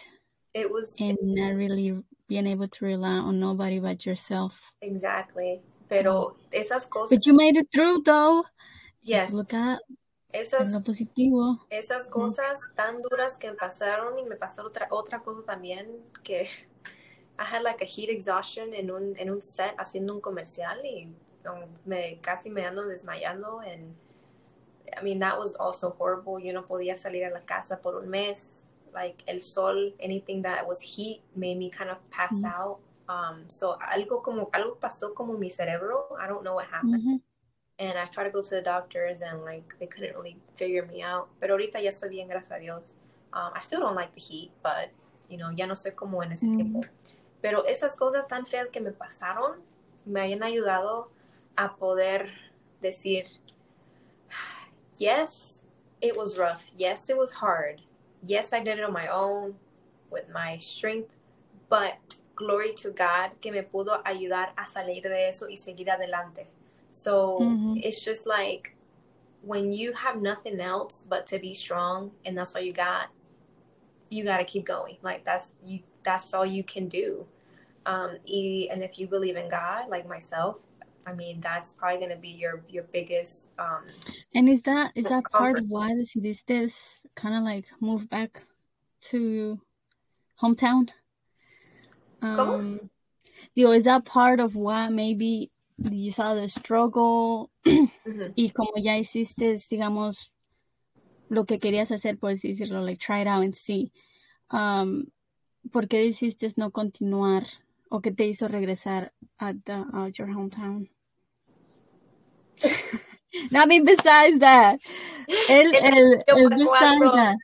[0.54, 4.60] It was and not really being able to rely on nobody but yourself.
[4.82, 5.62] Exactly.
[5.90, 7.10] Pero esas cosas.
[7.10, 8.44] But you made it through, though.
[9.02, 9.32] Yes.
[9.32, 9.80] Look at
[10.34, 11.60] esas, lo positivo.
[11.70, 12.76] Esas cosas mm.
[12.76, 15.88] tan duras que me pasaron y me pasó otra otra cosa también
[16.24, 16.50] que
[17.40, 21.10] I had like a heat exhaustion en un en un set haciendo un comercial y
[21.86, 23.96] me casi me ando desmayando and
[24.96, 26.40] I mean that was also horrible.
[26.40, 28.66] Yo no podía salir a la casa por un mes.
[28.98, 32.58] Like el sol, anything that was heat made me kind of pass mm-hmm.
[32.58, 32.78] out.
[33.08, 36.18] Um, so algo como algo pasó como mi cerebro.
[36.20, 37.04] I don't know what happened.
[37.04, 37.16] Mm-hmm.
[37.80, 41.04] And I tried to go to the doctors and like they couldn't really figure me
[41.04, 41.30] out.
[41.40, 42.96] Pero ahorita ya estoy bien, gracias a Dios.
[43.34, 44.90] Um, I still don't like the heat, but
[45.30, 46.56] you know, ya no sé cómo en ese mm-hmm.
[46.58, 46.82] tiempo.
[47.42, 49.62] Pero esas cosas tan feas que me pasaron
[50.06, 51.12] me hayan ayudado
[51.56, 52.32] a poder
[52.82, 53.28] decir,
[54.98, 55.60] yes,
[56.02, 56.72] it was rough.
[56.76, 57.82] Yes, it was hard.
[58.24, 59.56] Yes, I did it on my own
[60.10, 61.12] with my strength,
[61.70, 61.98] but
[62.36, 66.48] glory to God que me pudo ayudar a salir de eso y seguir adelante.
[66.92, 67.78] So mm-hmm.
[67.78, 68.76] it's just like
[69.42, 73.10] when you have nothing else but to be strong and that's all you got,
[74.10, 74.98] you got to keep going.
[75.02, 77.26] Like that's you that's all you can do.
[77.86, 80.60] Um, and if you believe in God, like myself,
[81.06, 83.50] I mean, that's probably going to be your your biggest.
[83.58, 83.86] Um,
[84.36, 86.74] and is that is that part of why decidiste
[87.16, 88.44] kind of like move back
[89.10, 89.60] to
[90.42, 90.90] hometown?
[92.22, 92.90] Um,
[93.56, 98.32] digo, is that part of why maybe you saw the struggle mm-hmm.
[98.36, 100.30] y como ya hiciste, digamos,
[101.30, 103.92] lo que querías hacer, por decirlo, like try it out and see.
[104.50, 105.12] Um,
[105.72, 107.44] ¿Por qué decidiste no continuar
[107.90, 110.90] o qué te hizo regresar a the, your hometown?
[113.52, 114.80] no, I mean, besides that.
[115.50, 117.36] El, el, el besides that.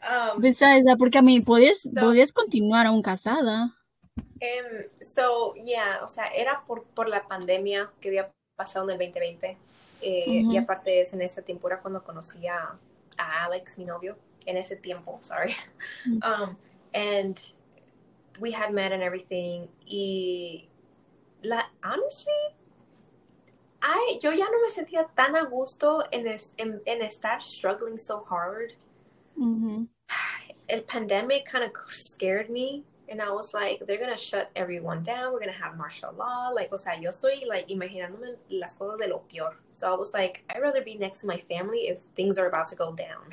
[0.00, 3.74] Um, besides that, porque a mí, podías, so, podías continuar aún casada.
[4.16, 9.12] Um, so, yeah, o sea, era por, por la pandemia que había pasado en el
[9.12, 9.56] 2020.
[10.02, 10.52] Eh, uh -huh.
[10.52, 12.76] Y aparte es en esa temporada cuando conocí a,
[13.16, 14.16] a, Alex, mi novio,
[14.46, 15.54] en ese tiempo, sorry.
[16.06, 16.48] Uh -huh.
[16.48, 16.56] um,
[16.94, 17.57] and
[18.40, 19.68] we had met and everything.
[19.86, 20.68] Y
[21.42, 22.54] la, honestly,
[23.82, 27.98] I, yo ya no me sentía tan a gusto en, es, en, en estar struggling
[27.98, 28.74] so hard.
[29.38, 29.84] Mm-hmm.
[30.68, 35.32] El pandemic kind of scared me And I was like, they're gonna shut everyone down.
[35.32, 36.50] We're gonna have martial law.
[36.50, 39.56] Like, o sea, yo estoy like imaginándome las cosas de lo peor.
[39.72, 42.66] So I was like, I'd rather be next to my family if things are about
[42.68, 43.32] to go down.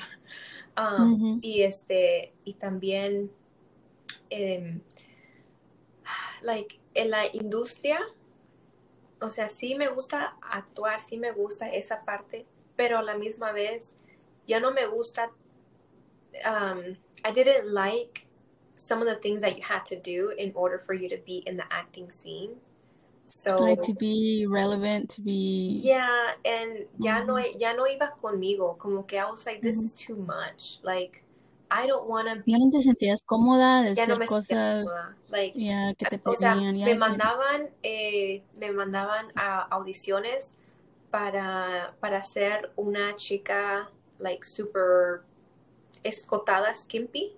[0.78, 1.40] Um, Mhm.
[1.42, 3.30] Y este, y también,
[4.36, 4.80] em,
[6.42, 7.98] like, en la industria,
[9.20, 13.52] o sea, sí me gusta actuar, sí me gusta esa parte, pero a la misma
[13.52, 13.94] vez
[14.46, 15.30] ya no me gusta.
[16.44, 18.26] Um, I didn't like
[18.76, 21.38] some of the things that you had to do in order for you to be
[21.46, 22.60] in the acting scene.
[23.24, 27.60] So Like to be relevant, to be yeah, and ya no Mhm.
[27.60, 28.78] ya no iba conmigo.
[28.78, 29.84] Como que I was like, this Mhm.
[29.86, 30.78] is too much.
[30.82, 31.24] Like
[31.70, 32.52] I don't want to be.
[32.52, 35.16] ya no te sentías cómoda de Ya no me cosas cómoda.
[35.30, 40.54] Like ya que te o sea, me mandaban, eh, me mandaban a audiciones
[41.10, 45.22] para, para ser una chica, like, super
[46.02, 47.34] escotada, skimpy,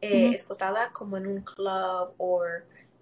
[0.00, 2.42] eh, escotada como en un club, o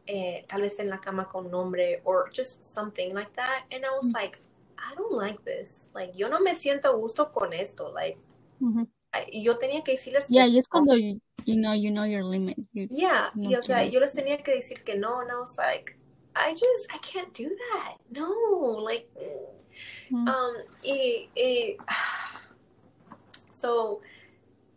[0.06, 3.64] eh, tal vez en la cama con un hombre, or just something like that.
[3.70, 4.38] And I was like,
[4.78, 5.88] I don't like this.
[5.94, 7.90] Like, yo no me siento a gusto con esto.
[7.92, 8.18] Like,
[9.30, 12.04] y yo tenía que decirles Yeah, que y es cuando you, you know you know
[12.06, 12.56] your limit.
[12.72, 13.92] You- Yeah, No y o sea, quieres.
[13.92, 15.96] yo les tenía que decir que no, and I was like,
[16.34, 17.98] I just, I can't do that.
[18.10, 19.08] No, like,
[20.10, 20.28] Mm.
[20.28, 20.54] um,
[20.84, 21.76] y, y,
[23.52, 24.00] so,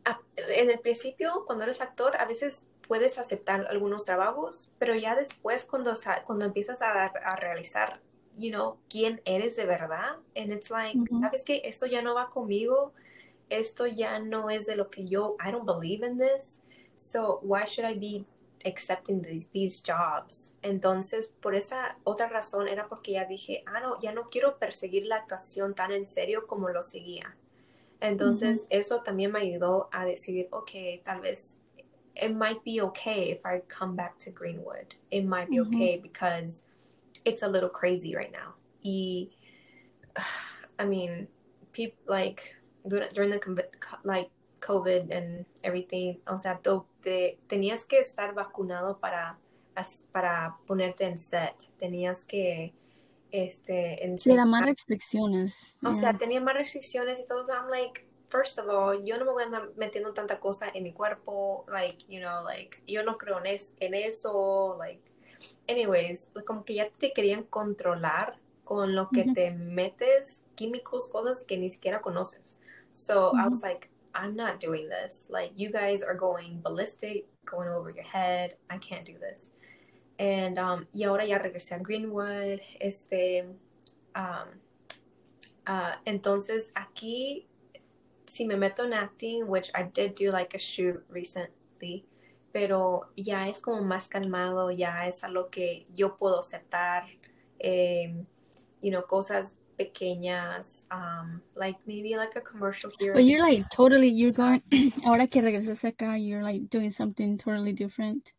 [0.06, 5.16] a- en el principio, cuando eres actor, a veces puedes aceptar algunos trabajos, pero ya
[5.16, 5.94] después, cuando,
[6.26, 8.00] cuando empiezas a, a realizar,
[8.38, 10.98] you know, quién eres de verdad, and it's like.
[11.22, 11.62] ¿sabes qué?
[11.66, 12.94] Esto ya no va conmigo,
[13.50, 16.62] esto ya no es de lo que yo, I don't believe in this,
[16.98, 18.26] so why should I be
[18.66, 20.54] accepting these, these jobs?
[20.62, 25.06] Entonces, por esa otra razón era porque ya dije, ah, no, ya no quiero perseguir
[25.06, 27.36] la actuación tan en serio como lo seguía.
[28.02, 31.60] Entonces, eso también me ayudó a decidir, ok, tal vez
[32.16, 34.96] it might be okay if I come back to Greenwood.
[35.12, 36.62] It might be okay because
[37.24, 38.56] it's a little crazy right now.
[38.84, 39.30] Y,
[40.80, 41.28] I mean,
[41.72, 42.56] people like
[42.86, 44.30] during, the conv- co- like
[44.62, 49.38] COVID and everything, o sea, to- te- tenías que estar vacunado para
[50.14, 51.54] para ponerte en set.
[51.78, 52.74] Tenías que
[53.32, 55.76] este Sí, era más restricciones.
[55.84, 55.94] o yeah.
[56.00, 57.44] sea, tenía más restricciones y todo.
[57.44, 60.68] So I'm like, first of all, yo no me voy a andar metiendo tanta cosa
[60.74, 61.66] en mi cuerpo.
[61.68, 64.78] Like, you know, like, yo no creo en, es- en eso.
[64.80, 65.02] Like,
[65.68, 71.58] anyways, como que ya te querían controlar con lo que te metes, químicos, cosas que
[71.58, 72.55] ni siquiera conoces.
[72.96, 75.28] So I was like, I'm not doing this.
[75.30, 78.56] Like, you guys are going ballistic, going over your head.
[78.70, 79.50] I can't do this.
[80.18, 82.62] And, um, y ahora ya regresé a Greenwood.
[82.80, 83.42] Este,
[84.16, 84.48] um,
[85.68, 87.48] ah, entonces aquí,
[88.28, 92.06] si me meto en acting, which I did do like a shoot recently,
[92.54, 97.04] pero ya es como más calmado, ya es algo que yo puedo aceptar,
[97.60, 98.24] eh,
[98.82, 103.14] you know, cosas pequeñas, um, like maybe like a commercial here.
[103.14, 104.62] But you're like totally, you're going,
[105.06, 108.32] ahora que regresas acá, you're like doing something totally different.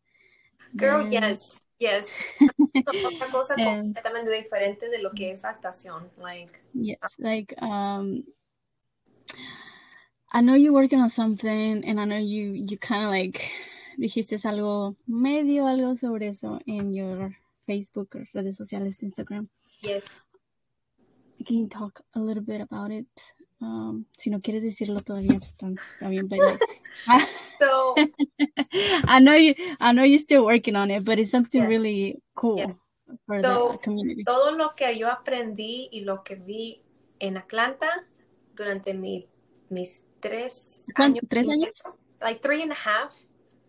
[0.75, 2.09] Girl, than- yes, yes.
[2.87, 8.23] Otra cosa And- completamente diferente de lo que es actuación, like, Yes, like um
[10.33, 13.49] I know you're working on something and I know you you kind of like
[13.97, 17.35] dijiste algo medio algo sobre eso en your
[17.67, 19.47] Facebook or redes sociales, Instagram.
[19.81, 20.03] yes.
[21.45, 23.05] Can you talk a little bit about it?
[23.61, 26.61] Um, si no quieres decirlo todavía, pues está, bien, but like,
[27.59, 27.95] So,
[29.07, 31.69] I know you I know you're still working on it, but it's something Yes.
[31.69, 32.79] really cool
[33.25, 34.23] for So, the community.
[34.23, 36.81] todo lo que yo aprendí y lo que vi
[37.19, 38.05] en Atlanta
[38.55, 39.27] durante mi,
[39.69, 41.23] mis tres años.
[41.29, 41.71] ¿Tres años?
[42.21, 43.15] Like three and a half,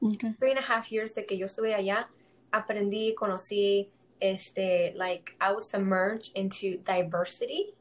[0.03, 0.35] Okay.
[0.39, 2.09] three and a half years de que yo estuve allá,
[2.53, 3.91] aprendí, conocí,
[4.21, 7.75] este, like, I was submerged into diversity,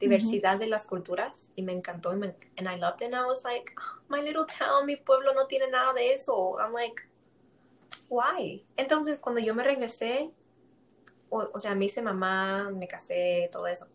[0.00, 3.26] diversidad de las culturas, y me encantó, y me, and I loved it, and I
[3.26, 6.56] was like, "Oh, my little town, mi pueblo no tiene nada de eso.
[6.58, 7.02] I'm like,
[8.08, 8.64] why?
[8.76, 10.32] Entonces, cuando yo me regresé,
[11.30, 13.86] o, o sea, me hice mamá, me casé, todo eso.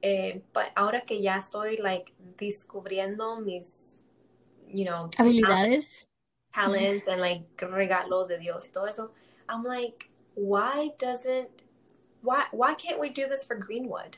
[0.00, 3.94] Eh, but ahora que ya estoy, like, descubriendo mis,
[4.68, 6.08] you know, Habilidades.
[6.52, 9.12] talents and like regalos de Dios y todo eso.
[9.48, 11.48] I'm like, why doesn't
[12.22, 14.16] why why can't we do this for Greenwood?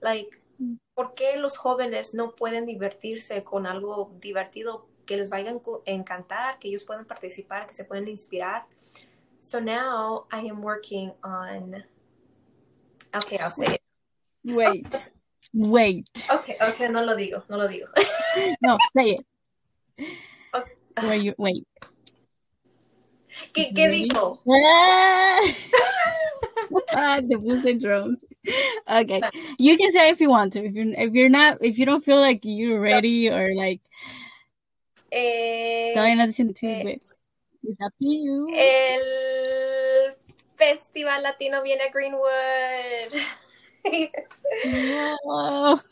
[0.00, 0.78] Like, Mm.
[0.94, 6.58] ¿por qué los jóvenes no pueden divertirse con algo divertido que les vaya a encantar,
[6.58, 8.66] que ellos puedan participar, que se pueden inspirar?
[9.40, 11.84] So now I am working on
[13.14, 13.82] Okay, I'll say it.
[14.44, 14.86] Wait.
[15.52, 16.06] Wait.
[16.30, 17.88] Okay, okay, no lo digo, no lo digo.
[18.60, 19.26] No, say it.
[20.54, 20.72] Okay.
[21.06, 21.66] Where you wait.
[23.52, 24.42] ¿Qué, qué dijo?
[26.94, 28.24] Ah, the booster drums.
[28.88, 29.20] Okay,
[29.58, 30.64] you can say if you want to.
[30.64, 33.80] If you're if you're not if you don't feel like you're ready or like.
[35.10, 36.98] Eh, Todavía no dicen too, eh, but
[37.64, 38.48] it's up to you.
[38.56, 40.16] el
[40.56, 43.12] Festival Latino viene a Greenwood.
[45.24, 45.80] Wow.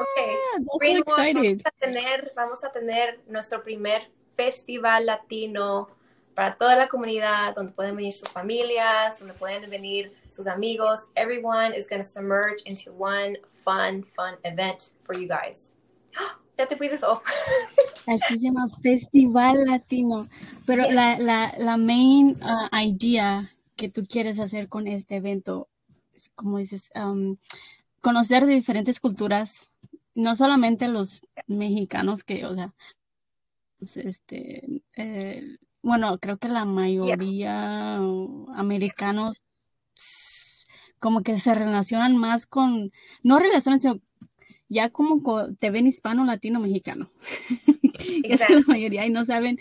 [0.00, 0.34] Okay.
[0.34, 5.88] Ah, Greenwood, vamos a tener, vamos a tener nuestro primer festival latino
[6.34, 11.08] para toda la comunidad, donde pueden venir sus familias, donde pueden venir sus amigos.
[11.16, 15.74] Everyone is going to submerge into one fun, fun event for you guys.
[16.58, 16.98] Ya te fuiste.
[17.06, 17.22] Oh.
[18.08, 20.28] Así se llama Festival Latino.
[20.66, 20.94] Pero Yes.
[20.94, 25.68] la, la, la main uh, idea que tú quieres hacer con este evento
[26.14, 27.36] es, como dices, um,
[28.00, 29.70] conocer de diferentes culturas,
[30.16, 32.74] no solamente los mexicanos que, o sea,
[33.80, 37.96] este, eh, bueno, creo que la mayoría
[38.54, 39.42] americanos
[40.98, 44.00] como que se relacionan más con, no relacionan, sino
[44.68, 47.08] ya como co- te ven hispano, latino, mexicano.
[48.24, 49.58] Esa es la mayoría y no saben,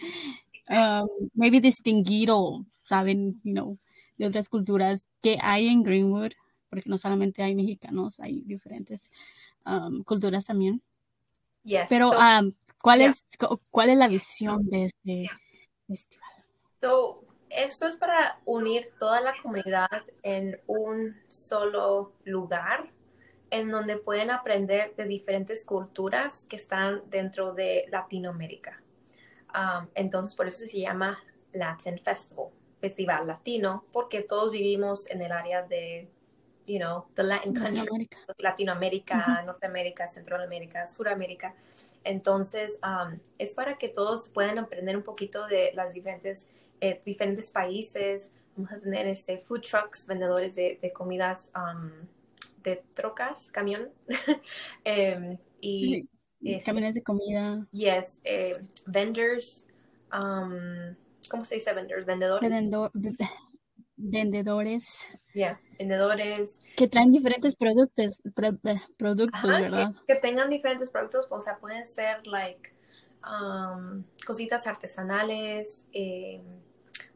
[0.69, 3.77] um, maybe distinguir o saben, you know,
[4.17, 6.31] de otras culturas que hay en Greenwood,
[6.69, 9.11] porque no solamente hay mexicanos, hay diferentes
[9.65, 10.81] um, culturas también.
[11.63, 11.85] Yes.
[11.87, 12.51] Pero, so, um,
[12.81, 13.09] ¿cuál, yeah.
[13.09, 15.29] es, cu- ¿cuál es la visión de este
[15.87, 16.29] festival?
[16.81, 19.89] so, esto es para unir toda la comunidad
[20.23, 22.91] en un solo lugar
[23.49, 28.83] en donde pueden aprender de diferentes culturas que están dentro de Latinoamérica.
[29.53, 31.23] Um, entonces, por eso se llama
[31.53, 32.49] Latin Festival,
[32.81, 36.09] Festival Latino, porque todos vivimos en el área de,
[36.67, 38.17] you know, the Latin country, Latinoamérica.
[38.39, 41.55] Latinoamérica, Norteamérica, Centroamérica, Suramérica.
[42.03, 46.47] Entonces, um, es para que todos puedan aprender un poquito de las diferentes,
[46.81, 48.31] eh, diferentes países.
[48.55, 51.89] Vamos a tener este, food trucks, vendedores de, de comidas, um,
[52.63, 53.89] de trocas, camión.
[54.83, 56.07] Em, y,
[56.43, 59.65] este, Camiones de comida, yes, eh, vendors,
[60.13, 60.95] um,
[61.29, 62.05] ¿cómo se dice vendors?
[62.05, 62.49] Vendedores.
[62.49, 62.91] vendedor-
[63.95, 64.87] vendedores
[65.33, 66.61] Yeah, vendedores.
[66.75, 69.93] que traen diferentes productos, eh, productos, Ajá, ¿verdad?
[70.05, 72.73] que, que tengan diferentes productos, o sea, pueden ser like
[73.23, 76.41] um, cositas artesanales eh,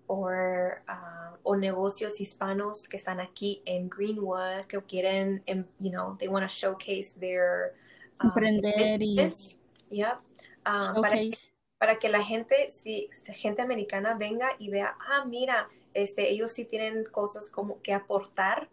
[0.08, 6.16] or, uh, o negocios hispanos que están aquí en Greenwood que quieren, em, you know,
[6.18, 7.74] they want to showcase their
[8.20, 9.56] um, Emprender y business.
[9.90, 10.20] Yep.
[10.66, 11.52] Um, para, showcase.
[11.78, 16.66] para que la gente, si gente americana venga y vea, ah, mira, este, ellos sí
[16.66, 18.70] tienen cosas como que aportar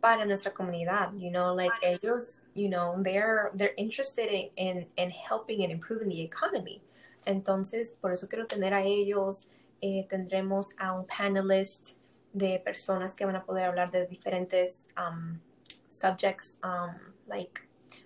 [0.00, 5.10] para nuestra comunidad, you know, like ellos, you know, they're they're interested in, in, in
[5.10, 6.80] helping and improving the economy.
[7.24, 9.48] Entonces, por eso quiero tener a ellos,
[9.80, 11.98] eh, tendremos a un panelist
[12.32, 15.40] de personas que van a poder hablar de diferentes um,
[15.88, 16.94] subjects, um,
[17.26, 17.60] like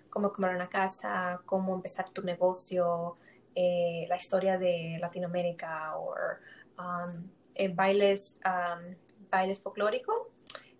[0.09, 3.17] cómo comprar una casa, cómo empezar tu negocio,
[3.55, 6.15] eh, la historia de Latinoamérica o
[6.79, 8.95] um, eh, bailes, um,
[9.29, 10.27] bailes folclóricos,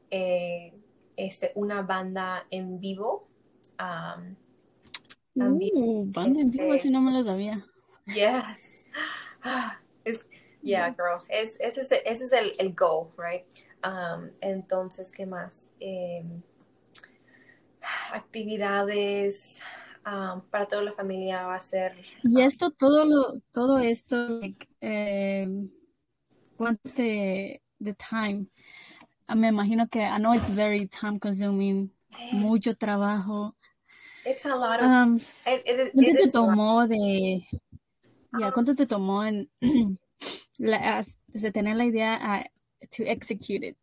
[0.10, 0.74] eh,
[1.16, 3.28] este, una banda en vivo.
[3.80, 4.36] um,
[5.38, 7.66] también, Uh, banda en vivo, este, si no me lo sabía.
[8.06, 8.90] Yes.
[10.06, 10.28] Es,
[10.62, 11.24] yeah, girl.
[11.30, 13.46] Es, ese es, ese es el, el goal, right?
[13.86, 15.72] Um, entonces, ¿qué más?
[15.80, 16.24] Eh,
[18.12, 19.62] actividades
[20.06, 21.96] um, para toda la familia va a ser.
[22.24, 24.40] Y esto, todo lo, todo esto,
[24.82, 25.48] eh,
[26.64, 28.48] ¿cuánto te, the time?
[29.28, 31.92] Ah, Me imagino que, I know it's very time consuming,
[32.32, 33.56] mucho trabajo.
[34.26, 34.86] It's a lot of.
[34.86, 37.48] Um, it- it is- ¿Cuánto it te tomó de,
[38.40, 38.52] ya, Ah.
[38.54, 39.50] cuánto te tomó en,
[40.60, 42.44] la, as- de tener la idea a,
[42.96, 43.78] to execute it?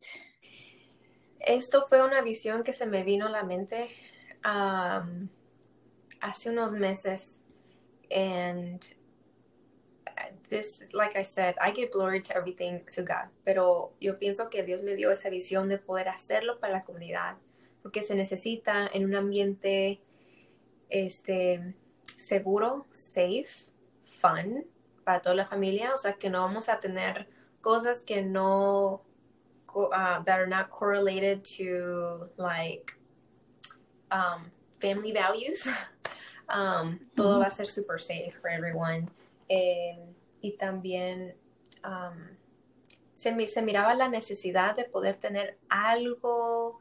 [1.40, 3.88] Esto fue una visión que se me vino a la mente
[4.44, 5.28] um,
[6.20, 7.40] hace unos meses.
[8.10, 8.82] And
[10.48, 13.28] this, like I said, I give glory to everything to God.
[13.44, 17.36] Pero yo pienso que Dios me dio esa visión de poder hacerlo para la comunidad.
[17.82, 20.00] Porque se necesita en un ambiente
[20.88, 21.74] este,
[22.18, 23.70] seguro, safe,
[24.02, 24.64] fun
[25.04, 25.94] para toda la familia.
[25.94, 27.28] O sea, que no vamos a tener
[27.60, 29.02] cosas que no
[29.74, 32.92] uh, that are not correlated to like
[34.10, 35.66] um, family values.
[36.52, 39.08] Um, todo va a ser super safe for everyone.
[39.50, 39.98] Eh,
[40.42, 41.36] y también
[41.84, 42.38] um,
[43.14, 46.80] se, mi- se miraba la necesidad de poder tener algo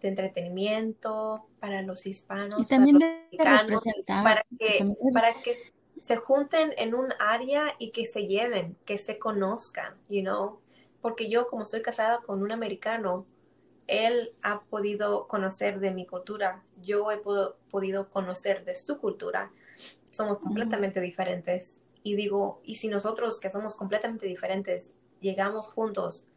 [0.00, 4.98] de entretenimiento para los hispanos, Y también para de los mexicanos, representar, para que, también
[5.12, 5.64] para que
[6.00, 10.60] se junten en un área y que se lleven, que se conozcan, you know,
[11.00, 13.26] porque yo como estoy casada con un americano,
[13.86, 19.52] él ha podido conocer de mi cultura, yo he podido conocer de su cultura,
[20.10, 21.80] somos completamente diferentes.
[22.04, 26.28] Y digo, y si nosotros que somos completamente diferentes llegamos juntos,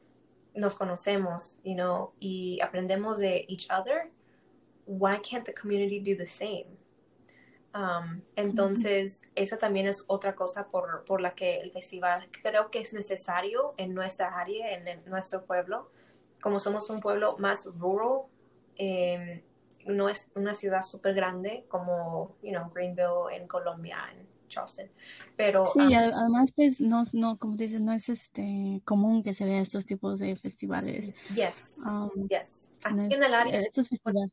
[0.56, 4.10] nos conocemos, you know, y aprendemos de each other,
[4.86, 6.66] why can't the community do the same?
[7.76, 12.80] Um, entonces, esa también es otra cosa por, por, la que el festival creo que
[12.80, 15.92] es necesario en nuestra área, en, nuestro pueblo.
[16.42, 18.22] Como somos un pueblo más rural,
[18.78, 19.44] eh,
[19.86, 24.90] no es una ciudad súper grande como, you know, Greenville en Colombia, en Charleston.
[25.36, 29.46] Pero, sí, um, además, pues, no, no, como dices, no es este común que se
[29.46, 31.14] vea estos tipos de festivales.
[31.34, 32.72] Yes, um, yes.
[32.84, 33.60] Aquí en el área.
[33.60, 34.32] Estos festivales.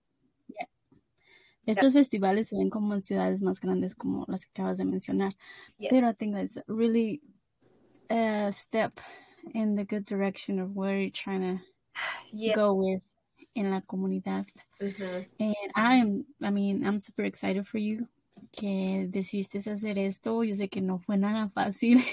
[1.67, 5.35] Estos festivales se ven como en ciudades más grandes como las que acabas de mencionar.
[5.79, 7.23] Pero I think that's really
[8.11, 9.01] a step
[9.55, 11.65] in the good direction of where you're trying to
[12.55, 13.03] go with
[13.55, 14.47] en la comunidad.
[14.81, 18.09] And I am, I mean, I'm super excited for you
[18.55, 20.45] que decidiste hacer esto.
[20.45, 22.05] Yo sé que no fue nada fácil.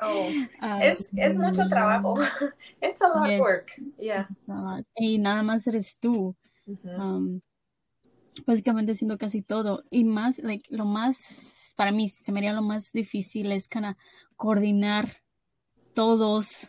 [0.00, 0.28] Oh,
[0.82, 2.14] es, es, mucho trabajo.
[2.82, 3.72] It's a lot of work.
[3.98, 4.28] Yeah.
[4.96, 6.36] Y nada más eres tú.
[6.84, 7.40] um,
[8.46, 9.84] básicamente haciendo casi todo.
[9.90, 13.96] Y más, like, lo más, para mí, se me haría lo más difícil es kind
[14.36, 15.08] coordinar
[15.94, 16.68] todos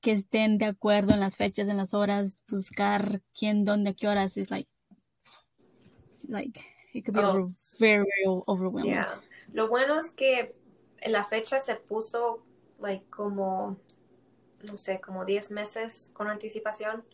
[0.00, 4.06] que estén de acuerdo en las fechas, en las horas, buscar quién, dónde, a qué
[4.06, 4.36] horas.
[4.36, 4.70] Es like,
[6.28, 6.60] like,
[6.94, 7.52] it could be oh.
[7.78, 8.06] Very.
[8.84, 9.20] Yeah.
[9.52, 10.54] Lo bueno es que
[11.04, 12.42] la fecha se puso,
[12.80, 13.76] like, como,
[14.64, 17.04] no sé, como 10 meses con anticipación.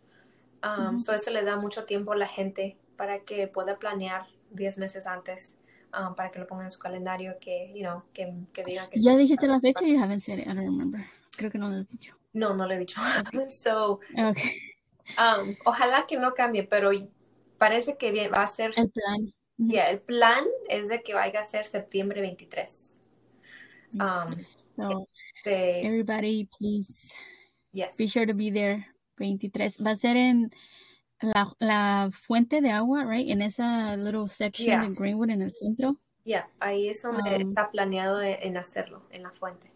[0.62, 4.78] Um, So eso le da mucho tiempo a la gente para que pueda planear 10
[4.78, 5.56] meses antes.
[5.94, 8.98] Um, para que lo pongan en su calendario, que, you know, que, que digan que...
[8.98, 9.84] ¿Ya dijiste la fecha?
[9.84, 11.05] You haven't said it, I don't remember.
[11.36, 12.16] Creo que no lo has dicho.
[12.32, 12.98] No, no lo he dicho.
[13.51, 14.72] so, okay.
[15.18, 16.93] um, ojalá que no cambie, pero
[17.59, 18.72] parece que va a ser...
[18.74, 19.34] El plan.
[19.59, 23.01] Yeah, el plan es de que vaya a ser septiembre 23.
[24.01, 24.43] Um,
[24.77, 25.07] so,
[25.37, 27.15] este, everybody, please
[27.73, 27.95] yes.
[27.97, 28.87] be sure to be there
[29.19, 29.79] 23.
[29.85, 30.51] Va a ser en
[31.20, 33.29] la, la fuente de agua, right?
[33.29, 34.87] En esa little section yeah.
[34.87, 35.97] de Greenwood en el centro.
[36.24, 39.73] Yeah, ahí es donde um, está planeado en hacerlo, en la fuente.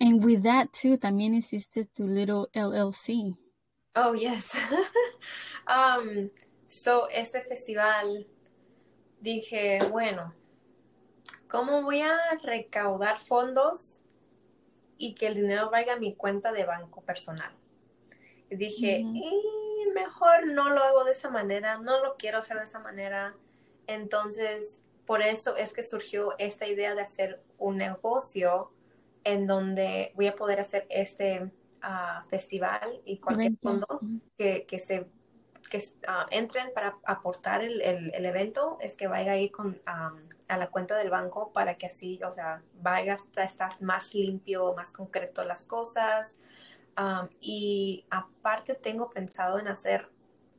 [0.00, 3.36] And with that too, también hiciste tu little LLC.
[3.96, 4.56] Oh, yes.
[5.66, 6.30] um,
[6.70, 8.28] so, este festival,
[9.20, 10.32] dije, bueno,
[11.48, 14.00] ¿cómo voy a recaudar fondos
[14.96, 17.52] y que el dinero vaya a mi cuenta de banco personal?
[18.50, 19.04] Y dije,
[19.94, 23.34] mejor no lo hago de esa manera, no lo quiero hacer de esa manera.
[23.88, 28.70] Entonces, por eso es que surgió esta idea de hacer un negocio
[29.24, 31.50] en donde voy a poder hacer este
[31.82, 34.00] ah, festival y cualquier fondo
[34.38, 35.08] que, que, se
[35.70, 40.12] que ah, entren para aportar el, el, evento es que vaya a ir con, a
[40.48, 44.92] la cuenta del banco para que así, o sea, vaya a estar más limpio, más
[44.92, 46.36] concreto las cosas.
[47.40, 50.08] y aparte tengo pensado en hacer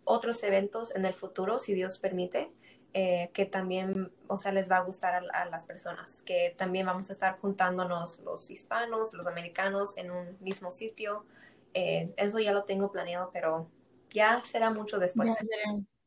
[0.05, 2.51] otros eventos en el futuro, si Dios permite.
[2.93, 7.09] Eh, que también, o sea, les va a gustar a, las personas, que también vamos
[7.09, 11.25] a estar juntándonos los hispanos, los americanos en un mismo sitio.
[11.73, 13.69] Eh, eso ya lo tengo planeado, pero
[14.13, 15.29] ya será mucho después.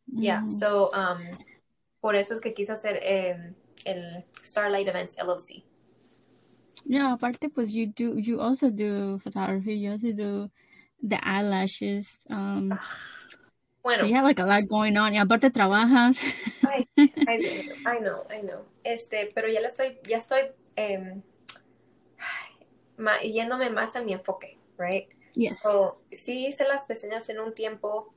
[0.07, 1.19] Ya, yeah, so, um,
[2.01, 3.55] por eso es que quise hacer eh,
[3.85, 5.65] el Starlight Events LLC.
[6.87, 10.51] Yeah, aparte, pues, you do, you also do photography, you also do
[11.03, 12.19] the eyelashes.
[12.29, 12.79] Um,
[13.85, 14.07] Bueno.
[14.07, 15.13] you have like a lot going on.
[15.13, 16.23] Y aparte trabajas.
[16.65, 18.65] I, I, know, I know.
[18.83, 20.41] Este, pero ya lo estoy, ya estoy
[20.77, 21.21] eh,
[23.23, 25.09] yéndome más a mi enfoque, right?
[25.35, 25.61] Yes.
[25.61, 28.15] So, sí hice las pestañas en un tiempo,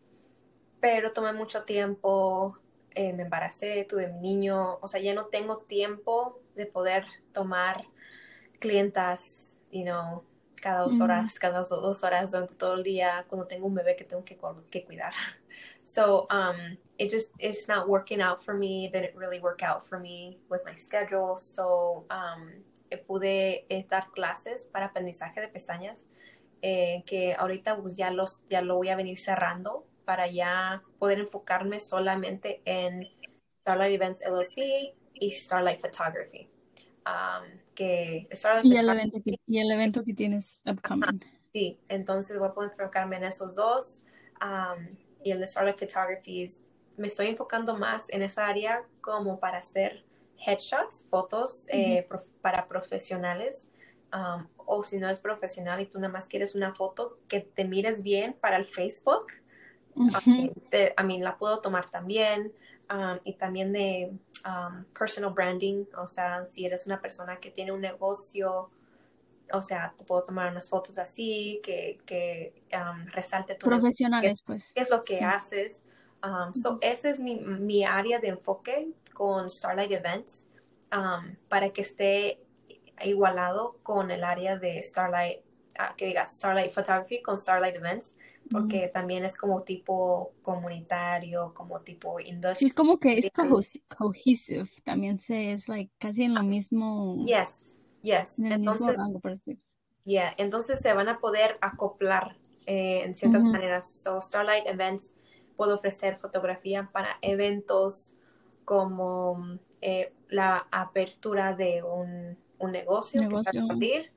[0.79, 2.57] pero tomé mucho tiempo,
[2.91, 7.85] eh, me embaracé, tuve mi niño, o sea, ya no tengo tiempo de poder tomar
[8.59, 10.23] clientas, you know,
[10.61, 13.95] cada dos horas, cada dos, dos, horas durante todo el día, cuando tengo un bebé
[13.95, 14.37] que tengo que,
[14.69, 15.13] que cuidar.
[15.83, 18.89] So um, it just it's not working out for me.
[18.91, 21.37] Didn't really work out for me with my schedule.
[21.37, 22.63] So um,
[23.07, 26.05] pude eh, dar clases para aprendizaje de pestañas
[26.61, 31.19] eh, que ahorita pues ya los ya lo voy a venir cerrando para ya poder
[31.19, 33.07] enfocarme solamente en
[33.61, 36.49] Starlight Events LLC y Starlight Photography.
[37.05, 41.21] Um, que Starlight y, el evento que, y el evento que tienes upcoming.
[41.53, 44.03] sí, entonces voy a poder enfocarme en esos dos.
[44.41, 46.45] Um, y el de Starlight Photography,
[46.95, 50.03] me estoy enfocando más en esa área como para hacer
[50.37, 52.07] headshots, fotos eh,
[52.41, 53.67] para profesionales.
[54.13, 57.65] Um, o si no es profesional y tú nada más quieres una foto que te
[57.65, 59.27] mires bien para el Facebook,
[60.95, 62.51] a mí la puedo tomar también.
[62.89, 64.13] Um, y también de
[64.45, 68.69] um, personal branding, o sea, si eres una persona que tiene un negocio,
[69.51, 72.53] o sea, te puedo tomar unas fotos así, que, que
[73.07, 74.71] resalte tu Profesionales, pues.
[74.73, 75.83] ¿Qué es lo que haces?
[76.53, 80.47] so, ese es mi, mi área de enfoque con Starlight Events
[80.93, 82.39] um, para que esté
[83.03, 85.39] igualado con el área de Starlight,
[85.77, 88.15] ah, que diga Starlight Photography con Starlight Events,
[88.49, 92.55] porque también es como tipo comunitario, como tipo industrial.
[92.55, 93.29] Sí, es como que es
[93.87, 97.25] cohesive, también se es like casi en lo mismo.
[97.25, 97.67] Yes,
[98.01, 98.39] yes.
[98.39, 98.97] entonces,
[100.05, 103.91] Yeah, entonces se van a poder acoplar eh, en ciertas maneras.
[103.91, 105.13] So Starlight Events
[105.57, 108.13] puede ofrecer fotografía para eventos
[108.63, 114.11] como eh, la apertura de un, negocio, Que va a abrir,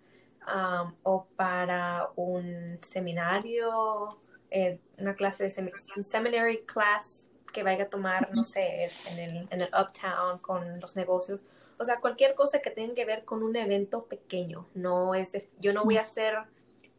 [0.47, 7.89] um, o para un seminario, eh, una clase de un seminary class que vaya a
[7.89, 11.45] tomar, no sé, en el, en el uptown con los negocios.
[11.79, 14.67] O sea, cualquier cosa que tenga que ver con un evento pequeño.
[14.75, 16.35] No es yo no voy a hacer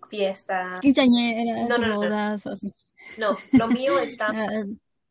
[0.09, 0.79] fiesta.
[1.67, 2.71] no, no, bodas, no.
[3.17, 4.65] No, lo mío está, ah.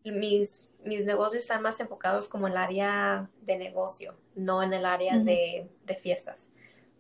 [0.04, 4.84] mis mis negocios están más enfocados como en el área de negocio, no en el
[4.84, 5.68] área de,
[6.00, 6.50] fiestas.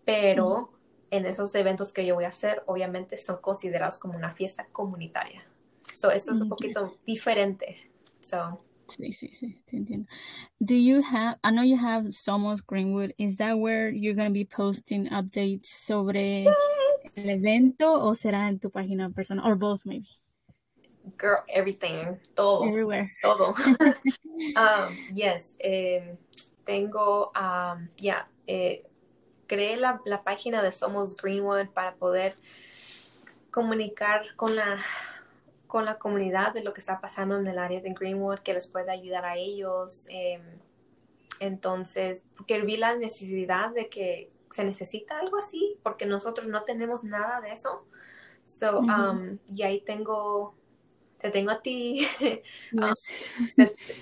[0.04, 0.72] Pero
[1.10, 5.44] en esos eventos que yo voy a hacer, obviamente son considerados como una fiesta comunitaria.
[5.92, 7.90] So, eso es un poquito diferente.
[8.20, 10.08] So, Sí, sí, sí, te entiendo.
[10.58, 14.32] Do you have, I know you have Somos Greenwood, is that where you're going to
[14.32, 16.46] be posting updates sobre
[17.14, 20.08] el evento o será en tu página personal, or both maybe?
[21.16, 22.66] Girl, everything, todo.
[22.66, 23.12] Everywhere.
[23.22, 23.54] Todo.
[24.56, 25.56] um, yes.
[25.58, 26.16] Eh,
[26.64, 28.86] tengo, um, ya, eh,
[29.46, 32.36] creé la, la, página de Somos Greenwood para poder
[33.50, 34.78] comunicar con la,
[35.66, 38.66] con la comunidad de lo que está pasando en el área de Greenwood, que les
[38.66, 40.06] pueda ayudar a ellos.
[40.08, 40.40] Eh,
[41.40, 47.04] entonces, porque vi la necesidad de que se necesita algo así, porque nosotros no tenemos
[47.04, 47.84] nada de eso.
[48.44, 50.54] So, um, y ahí tengo
[51.20, 52.06] te tengo a ti,
[52.80, 52.94] ah,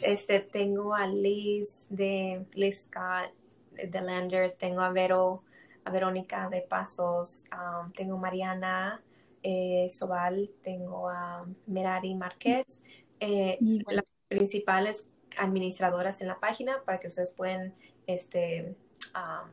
[0.03, 3.33] este, tengo a Liz de Liz Scott
[3.73, 5.43] de Lander, tengo a Vero,
[5.85, 9.03] a Verónica de Pasos, um, tengo a Mariana
[9.43, 12.81] eh, Sobal, tengo a Merari Márquez,
[13.21, 17.75] eh, las principales administradoras en la página para que ustedes puedan
[18.07, 18.75] este,
[19.15, 19.51] um,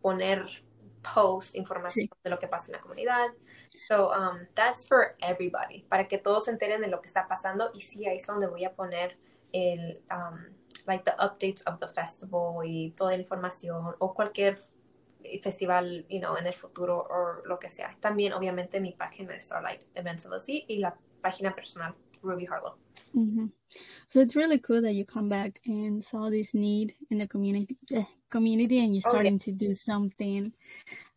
[0.00, 0.44] poner
[1.14, 3.28] post, información de lo que pasa en la comunidad.
[3.88, 7.70] So um, that's for everybody, para que todos se enteren de lo que está pasando
[7.74, 9.16] y sí, ahí es donde voy a poner
[9.52, 10.54] el, um,
[10.86, 14.58] like the updates of the festival y toda la información o cualquier
[15.42, 17.96] festival, you know, en el futuro o lo que sea.
[18.00, 22.76] También, obviamente, mi página es Starlight Events LLC y la página personal Ruby Harlow.
[23.14, 23.46] Mm-hmm.
[24.08, 27.76] So it's really cool that you come back and saw this need in the community,
[27.96, 29.44] uh, community, and you're starting oh, yeah.
[29.44, 30.52] to do something.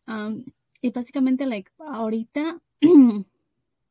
[0.08, 0.44] Um,
[0.80, 2.58] y básicamente, like, ahorita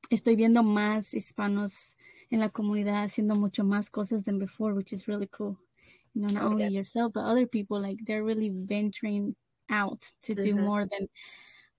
[0.09, 1.97] estoy viendo más hispanos
[2.29, 5.57] en la comunidad haciendo mucho más cosas than before, which is really cool.
[6.13, 6.69] You know, not oh, only yeah.
[6.69, 9.35] yourself, but other people, like, they're really venturing
[9.69, 11.09] out to do more than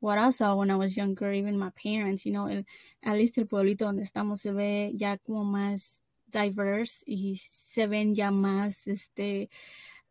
[0.01, 2.65] what I saw when I was younger, even my parents, you know, el,
[3.03, 8.15] at least el pueblito donde estamos se ve ya como más diverse y se ven
[8.15, 9.49] ya más este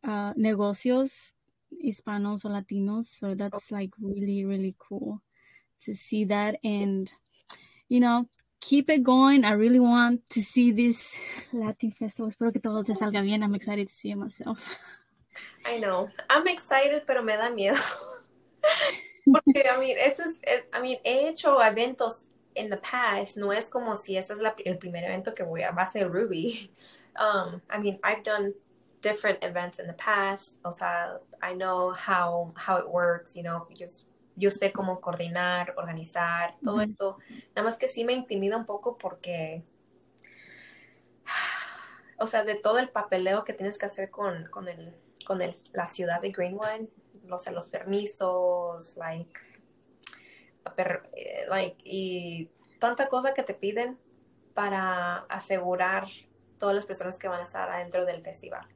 [0.03, 1.34] uh, negocios
[1.84, 5.22] hispanos or latinos so that's like really really cool
[5.81, 7.11] to see that and
[7.89, 8.27] you know
[8.65, 9.45] keep it going.
[9.45, 11.15] I really want to see this
[11.53, 12.30] latin festival.
[12.30, 13.43] Espero que todo te salga bien.
[13.43, 14.80] I'm excited to see it myself.
[15.65, 16.10] I know.
[16.30, 17.77] I'm excited pero me da miedo.
[19.26, 20.19] Porque I mean, es,
[20.73, 22.26] I mean he hecho eventos
[22.56, 23.38] in the past.
[23.38, 25.88] No es como si ese es la, el primer evento que voy a va a
[25.88, 26.72] ser Ruby.
[27.19, 28.53] Um I mean I've done
[29.06, 30.57] different events in the past.
[30.65, 33.88] O sea, I know how, how it works, you know, yo,
[34.36, 37.19] yo sé cómo coordinar, organizar, todo esto.
[37.56, 39.64] Nada más que sí me intimida un poco porque,
[42.19, 44.95] o sea, de todo el papeleo que tienes que hacer con, con, el,
[45.26, 46.90] con el, la ciudad de Greenwood,
[47.30, 49.40] o sea, los permisos, like,
[50.77, 52.49] eh, like, y
[52.80, 53.99] tanta cosa que te piden
[54.56, 56.07] para asegurar
[56.57, 58.68] todas las personas que van a estar adentro del festival.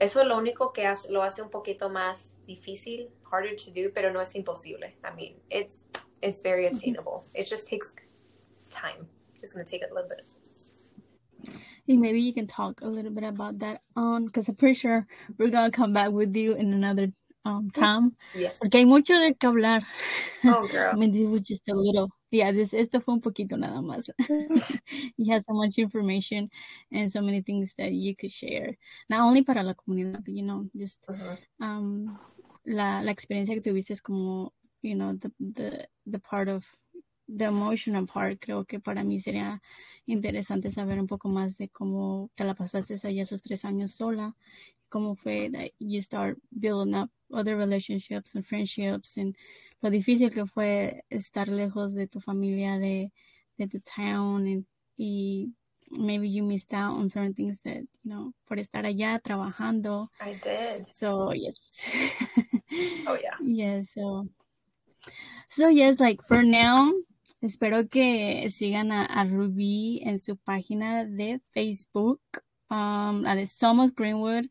[0.00, 3.92] Eso es lo único que hace, lo hace un poquito más difícil, harder to do,
[3.92, 4.96] pero no es imposible.
[5.04, 5.84] I mean, it's
[6.22, 7.24] it's very attainable.
[7.34, 7.94] It just takes
[8.70, 9.08] time.
[9.40, 10.24] Just gonna take a little bit.
[11.88, 15.06] And maybe you can talk a little bit about that on, because I'm pretty sure
[15.38, 17.08] we're gonna come back with you in another
[17.44, 18.16] um, time.
[18.34, 18.58] Yes.
[18.58, 19.82] Porque hay mucho de que hablar.
[20.44, 20.90] Oh, girl.
[20.92, 22.10] I mean, this was just a little.
[22.30, 24.10] Yeah, this esto fue un poquito nada más.
[25.16, 26.50] you have so much information
[26.92, 28.76] and so many things that you could share.
[29.08, 31.00] Not only para la comunidad, but you know, just
[31.60, 32.18] um,
[32.66, 34.52] la, la experiencia que tuviste es como,
[34.82, 36.66] you know, the, the, the part of
[37.28, 38.40] the emotional part.
[38.40, 39.62] Creo que para mí sería
[40.06, 44.36] interesante saber un poco más de cómo te la pasaste allá esos tres años sola.
[44.90, 49.36] Cómo fue that you start building up other relationships and friendships and
[49.82, 53.12] lo difícil que fue estar lejos de tu familia, de,
[53.58, 55.52] de tu town and, y
[55.90, 60.08] maybe you missed out on certain things that, you know, por estar allá trabajando.
[60.20, 60.86] I did.
[60.96, 61.70] So yes.
[63.06, 63.36] Oh, yeah.
[63.40, 64.28] Yes, so
[65.48, 66.92] so yes, like for now,
[67.42, 72.20] espero que sigan a, a Ruby en su página de Facebook,
[72.70, 74.46] um, la de Somos Greenwood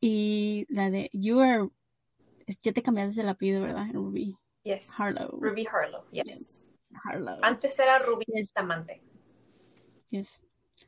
[0.00, 1.68] y la de You Are,
[2.62, 3.86] ya te cambiaste el apellido, ¿verdad?
[3.92, 4.90] Ruby Yes.
[4.96, 5.38] Harlow.
[5.40, 6.04] Ruby Harlow.
[6.10, 6.26] Yes.
[6.26, 6.68] Yes.
[7.04, 7.38] Harlow.
[7.42, 8.48] Antes era Ruby Yes.
[8.48, 9.02] Bustamante.
[10.10, 10.42] Yes.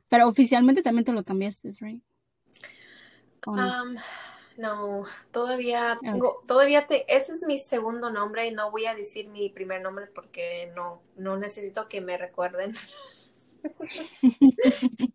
[0.09, 2.03] Pero oficialmente también te lo cambiaste, right?
[3.47, 3.97] Um,
[4.57, 5.99] no, todavía Ah.
[6.01, 9.81] tengo, todavía te, ese es mi segundo nombre y no voy a decir mi primer
[9.81, 12.73] nombre porque no, no necesito que me recuerden.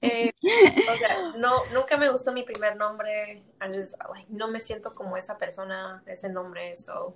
[0.02, 3.44] Eh, o sea, no, nunca me gustó mi primer nombre.
[3.62, 6.76] I just, like, no me siento como esa persona, ese nombre.
[6.76, 7.16] So,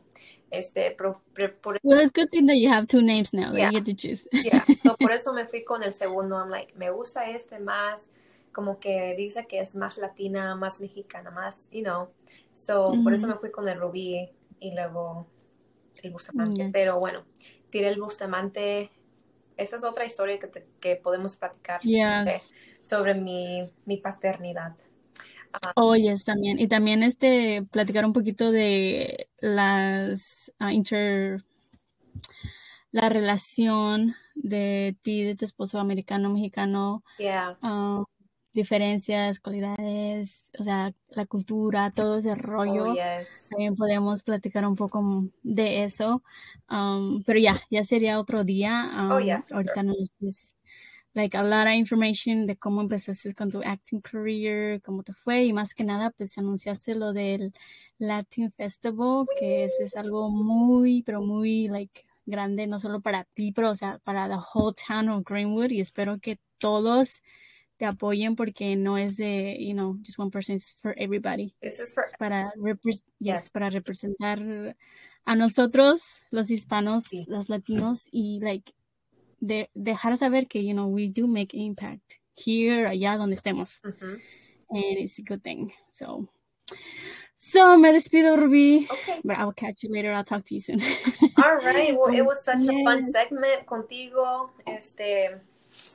[0.49, 3.57] este, pro- pre- por, Well, it's good thing that you have two names now that
[3.57, 3.71] Yeah.
[3.71, 4.27] you get to choose.
[4.31, 6.35] yeah, so por eso me fui con el segundo.
[6.37, 8.07] I'm like, me gusta este más,
[8.51, 12.09] como que dice que es más latina, más mexicana, más, you know.
[12.53, 13.35] So, por eso Ujú.
[13.35, 14.29] me fui con el rubí
[14.59, 15.27] y luego
[16.03, 16.55] el bustamante.
[16.57, 16.69] Yeah.
[16.73, 17.23] Pero bueno,
[17.69, 18.89] tiré el bustamante.
[19.61, 22.51] Esa es otra historia que, te- que podemos platicar Yes.
[22.81, 24.75] sobre mi, mi paternidad.
[25.75, 26.59] Oh, yes, también.
[26.59, 31.43] Y también este, platicar un poquito de las ah, inter,
[32.91, 37.57] la relación de ti, de tu esposo americano, mexicano, Yeah.
[37.61, 38.03] ah,
[38.53, 42.91] diferencias, cualidades, o sea, la cultura, todo ese rollo.
[42.91, 43.47] Oh, yes.
[43.49, 46.23] También podemos platicar un poco de eso.
[46.69, 48.91] Um, pero ya, ya sería otro día.
[49.09, 50.51] Oh, Um, yeah, for ahorita no es
[51.13, 55.43] like a lot of information de cómo empezaste con tu acting career, cómo te fue
[55.45, 57.53] y más que nada pues anunciaste lo del
[57.97, 63.51] Latin Festival, que ese es algo muy, pero muy like grande, no solo para ti,
[63.51, 67.21] pero o sea, para the whole town of Greenwood y espero que todos
[67.81, 71.79] te apoyen porque no es de, you know, just one person, it's for everybody This
[71.79, 72.51] is for para,
[73.17, 74.37] yes, para representar
[75.25, 77.25] a nosotros, los hispanos, Sí.
[77.27, 78.71] los latinos, y like
[79.39, 83.81] de, dejar saber que, you know, we do make impact here, allá donde estemos.
[83.83, 85.73] And it's a good thing.
[85.89, 86.29] So,
[87.39, 88.87] so me despido, Ruby.
[88.91, 89.21] Okay.
[89.23, 90.11] But I will catch you later.
[90.13, 90.83] I'll talk to you soon.
[91.43, 91.97] All right.
[91.97, 94.51] Well, it was such a fun segment contigo.
[94.67, 95.41] Este,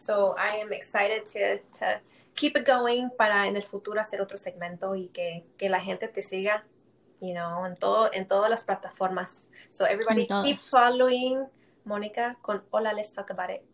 [0.06, 2.00] so I am excited to, to
[2.34, 6.06] keep it going para en el futuro hacer otro segmento y que, que la gente
[6.06, 6.64] te siga,
[7.20, 9.48] you know, en todo, en todas las plataformas.
[9.70, 11.46] So everybody keep following
[11.84, 13.64] Mónica con Hola, let's talk about it.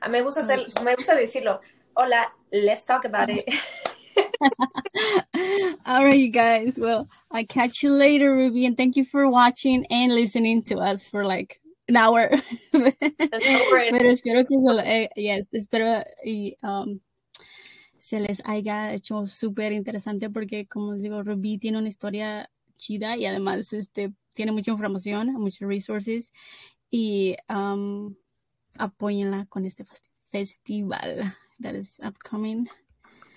[0.00, 1.60] Ah, me gusta hacer, me gusta decirlo.
[1.96, 3.44] Hola, let's talk about it.
[5.86, 6.76] All right, you guys.
[6.76, 11.08] Well, I'll catch you later, Ruby, and thank you for watching and listening to us
[11.08, 11.61] for like
[11.94, 12.30] an hour.
[13.90, 17.00] Pero espero que se lo, eh, yes, espero y um,
[17.98, 23.16] se les haya hecho súper interesante porque, como les digo, Ruby tiene una historia chida
[23.16, 26.32] y además este, tiene mucha información, muchos resources
[26.90, 28.14] y um,
[28.78, 32.68] apóyenla con este festi- festival that is upcoming.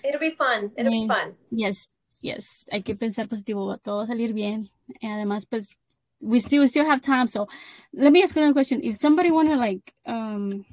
[0.02, 0.72] It'll be fun.
[0.76, 1.36] It'll be fun.
[1.50, 2.64] Yes, yes.
[2.70, 4.68] Hay que pensar positivo, va todo a salir bien.
[5.02, 5.78] Además, pues,
[6.20, 7.26] we still we still have time.
[7.26, 7.46] So,
[7.92, 8.80] let me ask you another question.
[8.82, 10.64] If somebody want to like um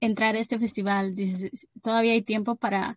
[0.00, 2.96] entrar a este festival, dices, todavía hay tiempo para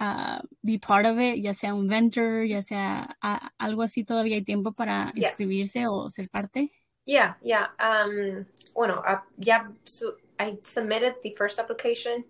[0.00, 4.36] uh, be part of it, ya sea un vendor, ya sea a- algo así, todavía
[4.36, 5.28] hay tiempo para Yeah.
[5.28, 6.70] inscribirse o ser parte.
[7.04, 7.70] Yeah, yeah.
[7.80, 12.24] Um, bueno, ah, ya su- I submitted the first application,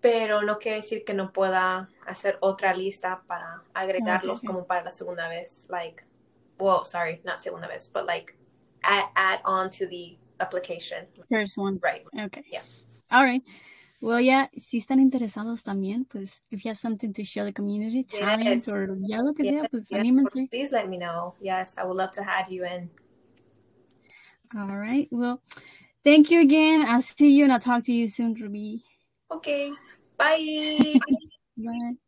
[0.00, 4.46] pero no quiere decir que no pueda hacer otra lista para agregarlos okay.
[4.48, 5.66] como para la segunda vez.
[5.70, 6.04] Like,
[6.58, 8.36] well, sorry, not segunda vez, but like
[8.84, 11.06] add, add on to the application.
[11.30, 11.78] First one.
[11.82, 12.04] Right.
[12.18, 12.44] Okay.
[12.50, 12.62] Yeah.
[13.10, 13.42] All right.
[14.00, 18.04] Well, yeah, si están interesados también, pues, if you have something to show the community,
[18.04, 18.68] talent, Yes.
[18.68, 20.50] or ya lo que sea, Yes, pues, yes, anímense.
[20.50, 21.34] Please let me know.
[21.40, 22.88] Yes, I would love to have you in.
[24.56, 25.08] All right.
[25.10, 25.42] Well,
[26.04, 26.86] thank you again.
[26.88, 28.84] I'll see you and I'll talk to you soon, Ruby.
[29.32, 29.72] Okay.
[30.16, 30.94] Bye.
[31.56, 31.98] Bye.